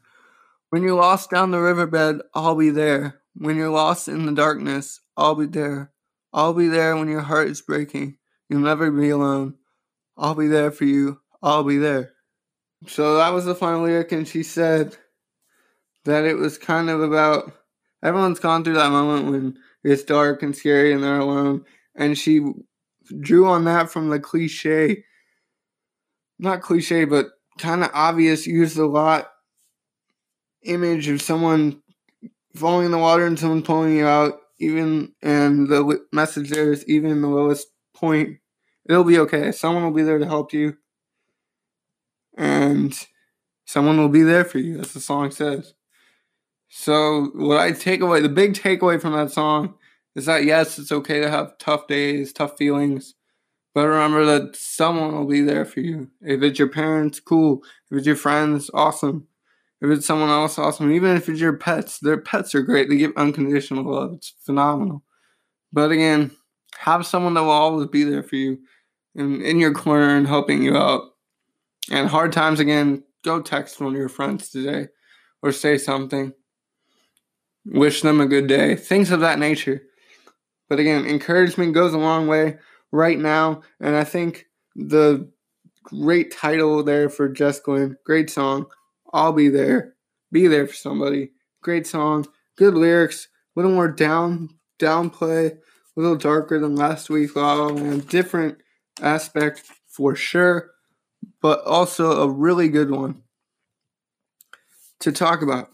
When 0.70 0.82
you're 0.82 0.94
lost 0.94 1.30
down 1.30 1.50
the 1.50 1.60
riverbed, 1.60 2.20
I'll 2.34 2.54
be 2.54 2.70
there. 2.70 3.20
When 3.34 3.56
you're 3.56 3.70
lost 3.70 4.06
in 4.06 4.26
the 4.26 4.32
darkness, 4.32 5.00
I'll 5.16 5.34
be 5.34 5.46
there. 5.46 5.92
I'll 6.32 6.52
be 6.52 6.68
there 6.68 6.94
when 6.94 7.08
your 7.08 7.22
heart 7.22 7.48
is 7.48 7.62
breaking. 7.62 8.18
You'll 8.48 8.60
never 8.60 8.90
be 8.90 9.08
alone. 9.08 9.54
I'll 10.16 10.34
be 10.34 10.46
there 10.46 10.70
for 10.70 10.84
you. 10.84 11.20
I'll 11.42 11.64
be 11.64 11.78
there. 11.78 12.12
So 12.86 13.16
that 13.16 13.32
was 13.32 13.46
the 13.46 13.54
final 13.54 13.82
lyric, 13.82 14.12
and 14.12 14.28
she 14.28 14.42
said 14.42 14.96
that 16.08 16.24
it 16.24 16.36
was 16.36 16.58
kind 16.58 16.90
of 16.90 17.00
about 17.00 17.52
everyone's 18.02 18.40
gone 18.40 18.64
through 18.64 18.74
that 18.74 18.90
moment 18.90 19.30
when 19.30 19.58
it's 19.84 20.02
dark 20.02 20.42
and 20.42 20.56
scary 20.56 20.92
and 20.92 21.02
they're 21.02 21.20
alone. 21.20 21.64
And 21.94 22.16
she 22.16 22.40
drew 23.20 23.46
on 23.46 23.64
that 23.64 23.90
from 23.90 24.08
the 24.08 24.18
cliche, 24.18 25.04
not 26.38 26.62
cliche, 26.62 27.04
but 27.04 27.26
kind 27.58 27.84
of 27.84 27.90
obvious, 27.92 28.46
used 28.46 28.78
a 28.78 28.86
lot 28.86 29.30
image 30.62 31.08
of 31.08 31.22
someone 31.22 31.82
falling 32.54 32.86
in 32.86 32.92
the 32.92 32.98
water 32.98 33.26
and 33.26 33.38
someone 33.38 33.62
pulling 33.62 33.96
you 33.96 34.06
out, 34.06 34.40
even 34.58 35.12
and 35.22 35.68
the 35.68 36.00
message 36.12 36.50
there 36.50 36.72
is 36.72 36.84
even 36.88 37.10
in 37.10 37.22
the 37.22 37.28
lowest 37.28 37.68
point, 37.94 38.38
it'll 38.88 39.04
be 39.04 39.18
okay. 39.18 39.52
Someone 39.52 39.84
will 39.84 39.92
be 39.92 40.02
there 40.02 40.18
to 40.18 40.26
help 40.26 40.52
you, 40.52 40.76
and 42.36 42.94
someone 43.64 43.98
will 43.98 44.08
be 44.08 44.22
there 44.22 44.44
for 44.44 44.58
you, 44.58 44.78
as 44.80 44.92
the 44.92 45.00
song 45.00 45.30
says. 45.30 45.74
So, 46.68 47.30
what 47.34 47.58
I 47.60 47.72
take 47.72 48.00
away, 48.00 48.20
the 48.20 48.28
big 48.28 48.54
takeaway 48.54 49.00
from 49.00 49.14
that 49.14 49.30
song 49.30 49.74
is 50.14 50.26
that 50.26 50.44
yes, 50.44 50.78
it's 50.78 50.92
okay 50.92 51.20
to 51.20 51.30
have 51.30 51.56
tough 51.58 51.86
days, 51.86 52.32
tough 52.32 52.58
feelings, 52.58 53.14
but 53.74 53.86
remember 53.86 54.24
that 54.26 54.56
someone 54.56 55.14
will 55.14 55.26
be 55.26 55.40
there 55.40 55.64
for 55.64 55.80
you. 55.80 56.10
If 56.20 56.42
it's 56.42 56.58
your 56.58 56.68
parents, 56.68 57.20
cool. 57.20 57.62
If 57.90 57.98
it's 57.98 58.06
your 58.06 58.16
friends, 58.16 58.70
awesome. 58.74 59.26
If 59.80 59.90
it's 59.90 60.06
someone 60.06 60.30
else, 60.30 60.58
awesome. 60.58 60.90
Even 60.90 61.16
if 61.16 61.28
it's 61.28 61.40
your 61.40 61.56
pets, 61.56 62.00
their 62.00 62.18
pets 62.18 62.54
are 62.54 62.62
great. 62.62 62.88
They 62.88 62.96
give 62.96 63.12
unconditional 63.16 63.84
love. 63.84 64.14
It's 64.14 64.34
phenomenal. 64.44 65.04
But 65.72 65.92
again, 65.92 66.32
have 66.78 67.06
someone 67.06 67.34
that 67.34 67.42
will 67.42 67.50
always 67.50 67.86
be 67.88 68.04
there 68.04 68.22
for 68.22 68.36
you 68.36 68.58
and 69.14 69.42
in 69.42 69.58
your 69.60 69.72
corner 69.72 70.16
and 70.16 70.26
helping 70.26 70.62
you 70.62 70.76
out. 70.76 71.02
And 71.90 72.08
hard 72.08 72.32
times, 72.32 72.60
again, 72.60 73.04
go 73.24 73.40
text 73.40 73.80
one 73.80 73.94
of 73.94 73.98
your 73.98 74.08
friends 74.08 74.50
today 74.50 74.88
or 75.42 75.52
say 75.52 75.78
something. 75.78 76.32
Wish 77.70 78.00
them 78.02 78.20
a 78.20 78.26
good 78.26 78.46
day. 78.46 78.76
Things 78.76 79.10
of 79.10 79.20
that 79.20 79.38
nature. 79.38 79.82
But 80.68 80.78
again, 80.78 81.06
encouragement 81.06 81.74
goes 81.74 81.92
a 81.92 81.98
long 81.98 82.26
way 82.26 82.56
right 82.92 83.18
now. 83.18 83.62
And 83.80 83.94
I 83.94 84.04
think 84.04 84.46
the 84.74 85.30
great 85.82 86.30
title 86.30 86.82
there 86.82 87.08
for 87.08 87.28
Jess 87.28 87.60
Glynne, 87.60 87.96
great 88.04 88.30
song. 88.30 88.66
I'll 89.12 89.32
be 89.32 89.48
there. 89.48 89.94
Be 90.32 90.46
there 90.46 90.66
for 90.66 90.74
somebody. 90.74 91.32
Great 91.62 91.86
song. 91.86 92.26
Good 92.56 92.74
lyrics. 92.74 93.28
A 93.56 93.60
little 93.60 93.72
more 93.72 93.90
down 93.90 94.50
downplay. 94.78 95.52
A 95.52 96.00
little 96.00 96.16
darker 96.16 96.58
than 96.58 96.76
last 96.76 97.10
week. 97.10 97.34
La 97.36 97.54
La 97.54 97.66
Land. 97.66 98.08
Different 98.08 98.58
aspect 99.00 99.62
for 99.86 100.14
sure. 100.14 100.70
But 101.40 101.64
also 101.64 102.22
a 102.22 102.30
really 102.30 102.68
good 102.68 102.90
one 102.90 103.22
to 105.00 105.12
talk 105.12 105.42
about. 105.42 105.68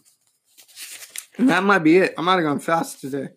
And 1.38 1.48
that 1.48 1.64
might 1.64 1.80
be 1.80 1.98
it. 1.98 2.14
I 2.16 2.22
might 2.22 2.34
have 2.34 2.44
gone 2.44 2.60
fast 2.60 3.00
today. 3.00 3.28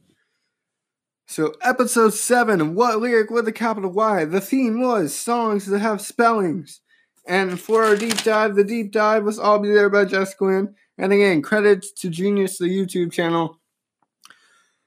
So, 1.27 1.53
episode 1.61 2.13
7, 2.13 2.73
What 2.73 2.99
Lyric 2.99 3.29
with 3.29 3.47
a 3.47 3.51
Capital 3.51 3.91
Y? 3.91 4.23
The 4.25 4.39
theme 4.39 4.79
was 4.79 5.13
songs 5.13 5.65
that 5.65 5.79
have 5.79 5.99
spellings. 5.99 6.81
And 7.27 7.59
for 7.59 7.83
our 7.83 7.97
deep 7.97 8.23
dive, 8.23 8.55
the 8.55 8.63
deep 8.63 8.91
dive 8.93 9.25
was 9.25 9.37
I'll 9.37 9.59
Be 9.59 9.69
There 9.69 9.89
by 9.89 10.05
Jess 10.05 10.33
Glynne. 10.33 10.73
And 10.97 11.11
again, 11.11 11.41
credits 11.41 11.91
to 11.93 12.09
Genius, 12.09 12.57
the 12.57 12.65
YouTube 12.65 13.11
channel. 13.11 13.59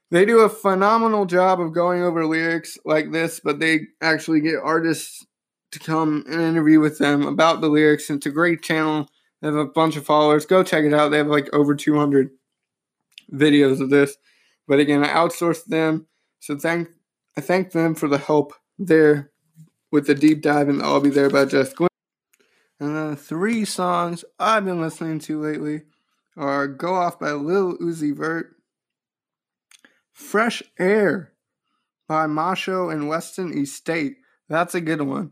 They 0.09 0.25
do 0.25 0.39
a 0.39 0.49
phenomenal 0.49 1.25
job 1.25 1.61
of 1.61 1.73
going 1.73 2.01
over 2.01 2.25
lyrics 2.25 2.77
like 2.85 3.11
this, 3.11 3.39
but 3.39 3.59
they 3.59 3.81
actually 4.01 4.41
get 4.41 4.59
artists 4.61 5.25
to 5.71 5.79
come 5.79 6.25
and 6.27 6.41
interview 6.41 6.79
with 6.79 6.97
them 6.97 7.25
about 7.27 7.61
the 7.61 7.69
lyrics. 7.69 8.09
It's 8.09 8.25
a 8.25 8.31
great 8.31 8.61
channel. 8.61 9.07
They 9.41 9.47
have 9.47 9.55
a 9.55 9.65
bunch 9.65 9.95
of 9.95 10.05
followers. 10.05 10.45
Go 10.45 10.63
check 10.63 10.83
it 10.83 10.93
out. 10.93 11.09
They 11.09 11.17
have 11.17 11.27
like 11.27 11.49
over 11.53 11.75
200 11.75 12.29
videos 13.33 13.81
of 13.81 13.89
this. 13.89 14.17
But 14.67 14.79
again, 14.79 15.03
I 15.03 15.09
outsourced 15.09 15.65
them. 15.65 16.07
So 16.39 16.57
thank 16.57 16.89
I 17.37 17.41
thank 17.41 17.71
them 17.71 17.95
for 17.95 18.07
the 18.07 18.17
help 18.17 18.53
there 18.77 19.31
with 19.91 20.07
the 20.07 20.15
deep 20.15 20.41
dive 20.41 20.69
and 20.69 20.81
I'll 20.81 20.99
be 20.99 21.09
there 21.09 21.29
by 21.29 21.45
Jess 21.45 21.73
Glynne. 21.73 21.87
And 22.79 22.95
the 22.95 23.15
three 23.15 23.63
songs 23.65 24.25
I've 24.39 24.65
been 24.65 24.81
listening 24.81 25.19
to 25.19 25.41
lately 25.41 25.83
are 26.35 26.67
Go 26.67 26.95
Off 26.95 27.19
by 27.19 27.31
Lil 27.31 27.77
Uzi 27.77 28.15
Vert, 28.15 28.55
Fresh 30.11 30.63
Air 30.79 31.33
by 32.07 32.25
Masho 32.25 32.91
and 32.91 33.07
Weston 33.07 33.57
Estate. 33.57 34.17
That's 34.49 34.75
a 34.75 34.81
good 34.81 35.01
one. 35.01 35.31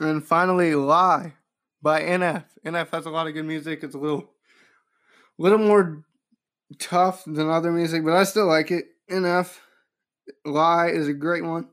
And 0.00 0.24
finally, 0.24 0.74
Lie 0.74 1.34
by 1.82 2.02
NF. 2.02 2.44
NF 2.64 2.90
has 2.90 3.06
a 3.06 3.10
lot 3.10 3.26
of 3.26 3.34
good 3.34 3.44
music. 3.44 3.82
It's 3.82 3.94
a 3.94 3.98
little, 3.98 4.30
little 5.36 5.58
more 5.58 6.04
tough 6.78 7.24
than 7.26 7.50
other 7.50 7.72
music, 7.72 8.04
but 8.04 8.14
I 8.14 8.24
still 8.24 8.46
like 8.46 8.70
it. 8.70 8.86
NF. 9.10 9.58
Lie 10.44 10.88
is 10.88 11.08
a 11.08 11.12
great 11.12 11.44
one. 11.44 11.68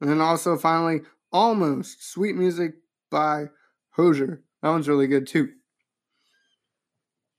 And 0.00 0.10
then 0.10 0.20
also, 0.20 0.56
finally, 0.56 1.02
Almost 1.32 2.04
Sweet 2.04 2.34
Music 2.34 2.74
by 3.10 3.46
Hozier. 3.90 4.42
That 4.62 4.68
one's 4.70 4.88
really 4.88 5.06
good 5.06 5.26
too. 5.26 5.50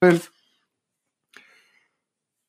And, 0.01 0.27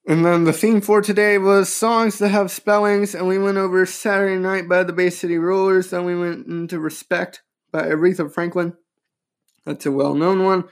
and 0.07 0.25
then 0.25 0.45
the 0.45 0.53
theme 0.53 0.81
for 0.81 1.03
today 1.03 1.39
was 1.39 1.73
songs 1.73 2.19
that 2.19 2.29
have 2.29 2.51
spellings, 2.51 3.15
and 3.15 3.27
we 3.27 3.39
went 3.39 3.59
over 3.59 3.85
Saturday 3.85 4.41
Night 4.41 4.69
by 4.69 4.85
the 4.85 4.93
Bay 4.93 5.11
City 5.11 5.39
Rollers. 5.39 5.91
Then 5.91 6.05
we 6.05 6.17
went 6.17 6.47
into 6.47 6.79
Respect 6.79 7.43
by 7.77 7.89
Aretha 7.89 8.33
Franklin. 8.33 8.75
That's 9.67 9.85
a 9.85 9.93
well 9.93 10.15
known 10.15 10.45
one. 10.45 10.65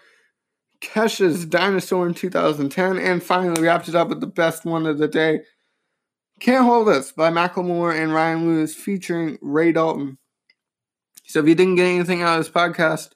Kesha's 0.81 1.45
Dinosaur 1.45 2.07
in 2.07 2.14
2010. 2.14 2.99
And 2.99 3.23
finally, 3.23 3.61
we 3.61 3.67
wrapped 3.67 3.88
it 3.88 3.95
up 3.95 4.09
with 4.09 4.21
the 4.21 4.27
best 4.27 4.64
one 4.64 4.87
of 4.87 4.99
the 4.99 5.09
day 5.09 5.40
Can't 6.40 6.64
Hold 6.64 6.88
Us 6.88 7.12
by 7.12 7.31
Macklemore 7.31 7.95
and 7.95 8.14
Ryan 8.14 8.47
Lewis 8.47 8.75
featuring 8.75 9.38
Ray 9.43 9.73
Dalton. 9.73 10.17
So 11.25 11.40
if 11.40 11.49
you 11.49 11.55
didn't 11.55 11.77
get 11.77 11.87
anything 11.87 12.23
out 12.23 12.38
of 12.38 12.45
this 12.45 12.55
podcast, 12.55 13.11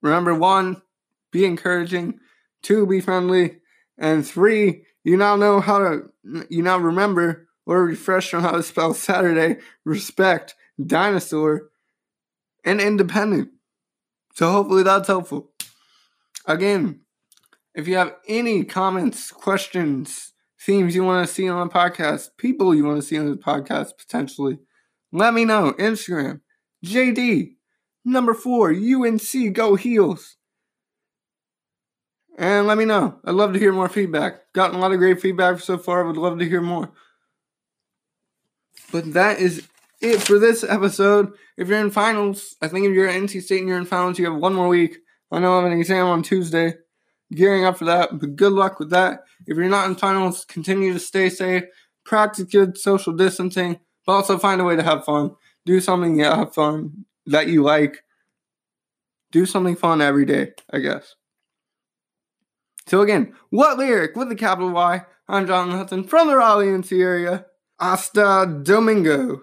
remember 0.00 0.34
one, 0.34 0.82
be 1.30 1.44
encouraging, 1.44 2.18
two, 2.62 2.86
be 2.86 3.00
friendly, 3.00 3.58
and 3.98 4.26
three, 4.26 4.84
you 5.04 5.16
now 5.16 5.36
know 5.36 5.60
how 5.60 5.78
to, 5.78 6.02
you 6.48 6.62
now 6.62 6.78
remember 6.78 7.48
or 7.64 7.84
refresh 7.84 8.34
on 8.34 8.42
how 8.42 8.52
to 8.52 8.62
spell 8.62 8.94
Saturday, 8.94 9.60
respect, 9.84 10.54
dinosaur, 10.84 11.71
and 12.64 12.80
independent. 12.80 13.50
So 14.34 14.50
hopefully 14.50 14.82
that's 14.82 15.08
helpful. 15.08 15.50
Again, 16.46 17.00
if 17.74 17.88
you 17.88 17.96
have 17.96 18.14
any 18.28 18.64
comments, 18.64 19.30
questions, 19.30 20.32
themes 20.60 20.94
you 20.94 21.04
want 21.04 21.26
to 21.26 21.32
see 21.32 21.48
on 21.48 21.66
the 21.66 21.72
podcast, 21.72 22.30
people 22.36 22.74
you 22.74 22.84
want 22.84 23.00
to 23.00 23.06
see 23.06 23.18
on 23.18 23.30
the 23.30 23.36
podcast 23.36 23.96
potentially, 23.98 24.58
let 25.12 25.34
me 25.34 25.44
know. 25.44 25.72
Instagram, 25.78 26.40
JD, 26.84 27.56
number 28.04 28.34
four, 28.34 28.70
UNC, 28.70 29.52
go 29.52 29.74
heels. 29.74 30.36
And 32.38 32.66
let 32.66 32.78
me 32.78 32.86
know. 32.86 33.18
I'd 33.24 33.34
love 33.34 33.52
to 33.52 33.58
hear 33.58 33.72
more 33.72 33.90
feedback. 33.90 34.52
Gotten 34.54 34.76
a 34.76 34.80
lot 34.80 34.92
of 34.92 34.98
great 34.98 35.20
feedback 35.20 35.60
so 35.60 35.76
far. 35.76 36.02
I 36.02 36.06
would 36.06 36.16
love 36.16 36.38
to 36.38 36.48
hear 36.48 36.62
more. 36.62 36.90
But 38.90 39.12
that 39.12 39.38
is 39.38 39.68
it 40.02 40.20
for 40.22 40.38
this 40.38 40.64
episode. 40.64 41.32
If 41.56 41.68
you're 41.68 41.80
in 41.80 41.90
finals, 41.90 42.56
I 42.60 42.68
think 42.68 42.86
if 42.86 42.92
you're 42.92 43.08
at 43.08 43.20
NC 43.20 43.42
State 43.42 43.60
and 43.60 43.68
you're 43.68 43.78
in 43.78 43.86
finals, 43.86 44.18
you 44.18 44.30
have 44.30 44.40
one 44.40 44.54
more 44.54 44.68
week. 44.68 44.98
I 45.30 45.38
know 45.38 45.52
I 45.52 45.62
have 45.62 45.72
an 45.72 45.78
exam 45.78 46.06
on 46.06 46.22
Tuesday. 46.22 46.74
Gearing 47.34 47.64
up 47.64 47.78
for 47.78 47.86
that, 47.86 48.18
but 48.18 48.36
good 48.36 48.52
luck 48.52 48.78
with 48.78 48.90
that. 48.90 49.20
If 49.46 49.56
you're 49.56 49.68
not 49.68 49.88
in 49.88 49.94
finals, 49.94 50.44
continue 50.44 50.92
to 50.92 50.98
stay 50.98 51.30
safe, 51.30 51.64
practice 52.04 52.44
good 52.44 52.76
social 52.76 53.14
distancing, 53.14 53.80
but 54.04 54.12
also 54.12 54.36
find 54.36 54.60
a 54.60 54.64
way 54.64 54.76
to 54.76 54.82
have 54.82 55.06
fun. 55.06 55.30
Do 55.64 55.80
something 55.80 56.18
you 56.18 56.24
have 56.24 56.52
fun 56.52 57.06
that 57.24 57.48
you 57.48 57.62
like. 57.62 58.04
Do 59.30 59.46
something 59.46 59.76
fun 59.76 60.02
every 60.02 60.26
day, 60.26 60.52
I 60.70 60.80
guess. 60.80 61.14
So 62.86 63.00
again, 63.00 63.32
what 63.48 63.78
lyric 63.78 64.14
with 64.14 64.28
the 64.28 64.34
capital 64.34 64.70
Y? 64.70 65.02
I'm 65.26 65.46
Jonathan 65.46 65.78
Hudson 65.78 66.04
from 66.04 66.28
the 66.28 66.36
Raleigh 66.36 66.66
NC 66.66 67.00
area. 67.00 67.46
Hasta 67.80 68.60
Domingo. 68.62 69.40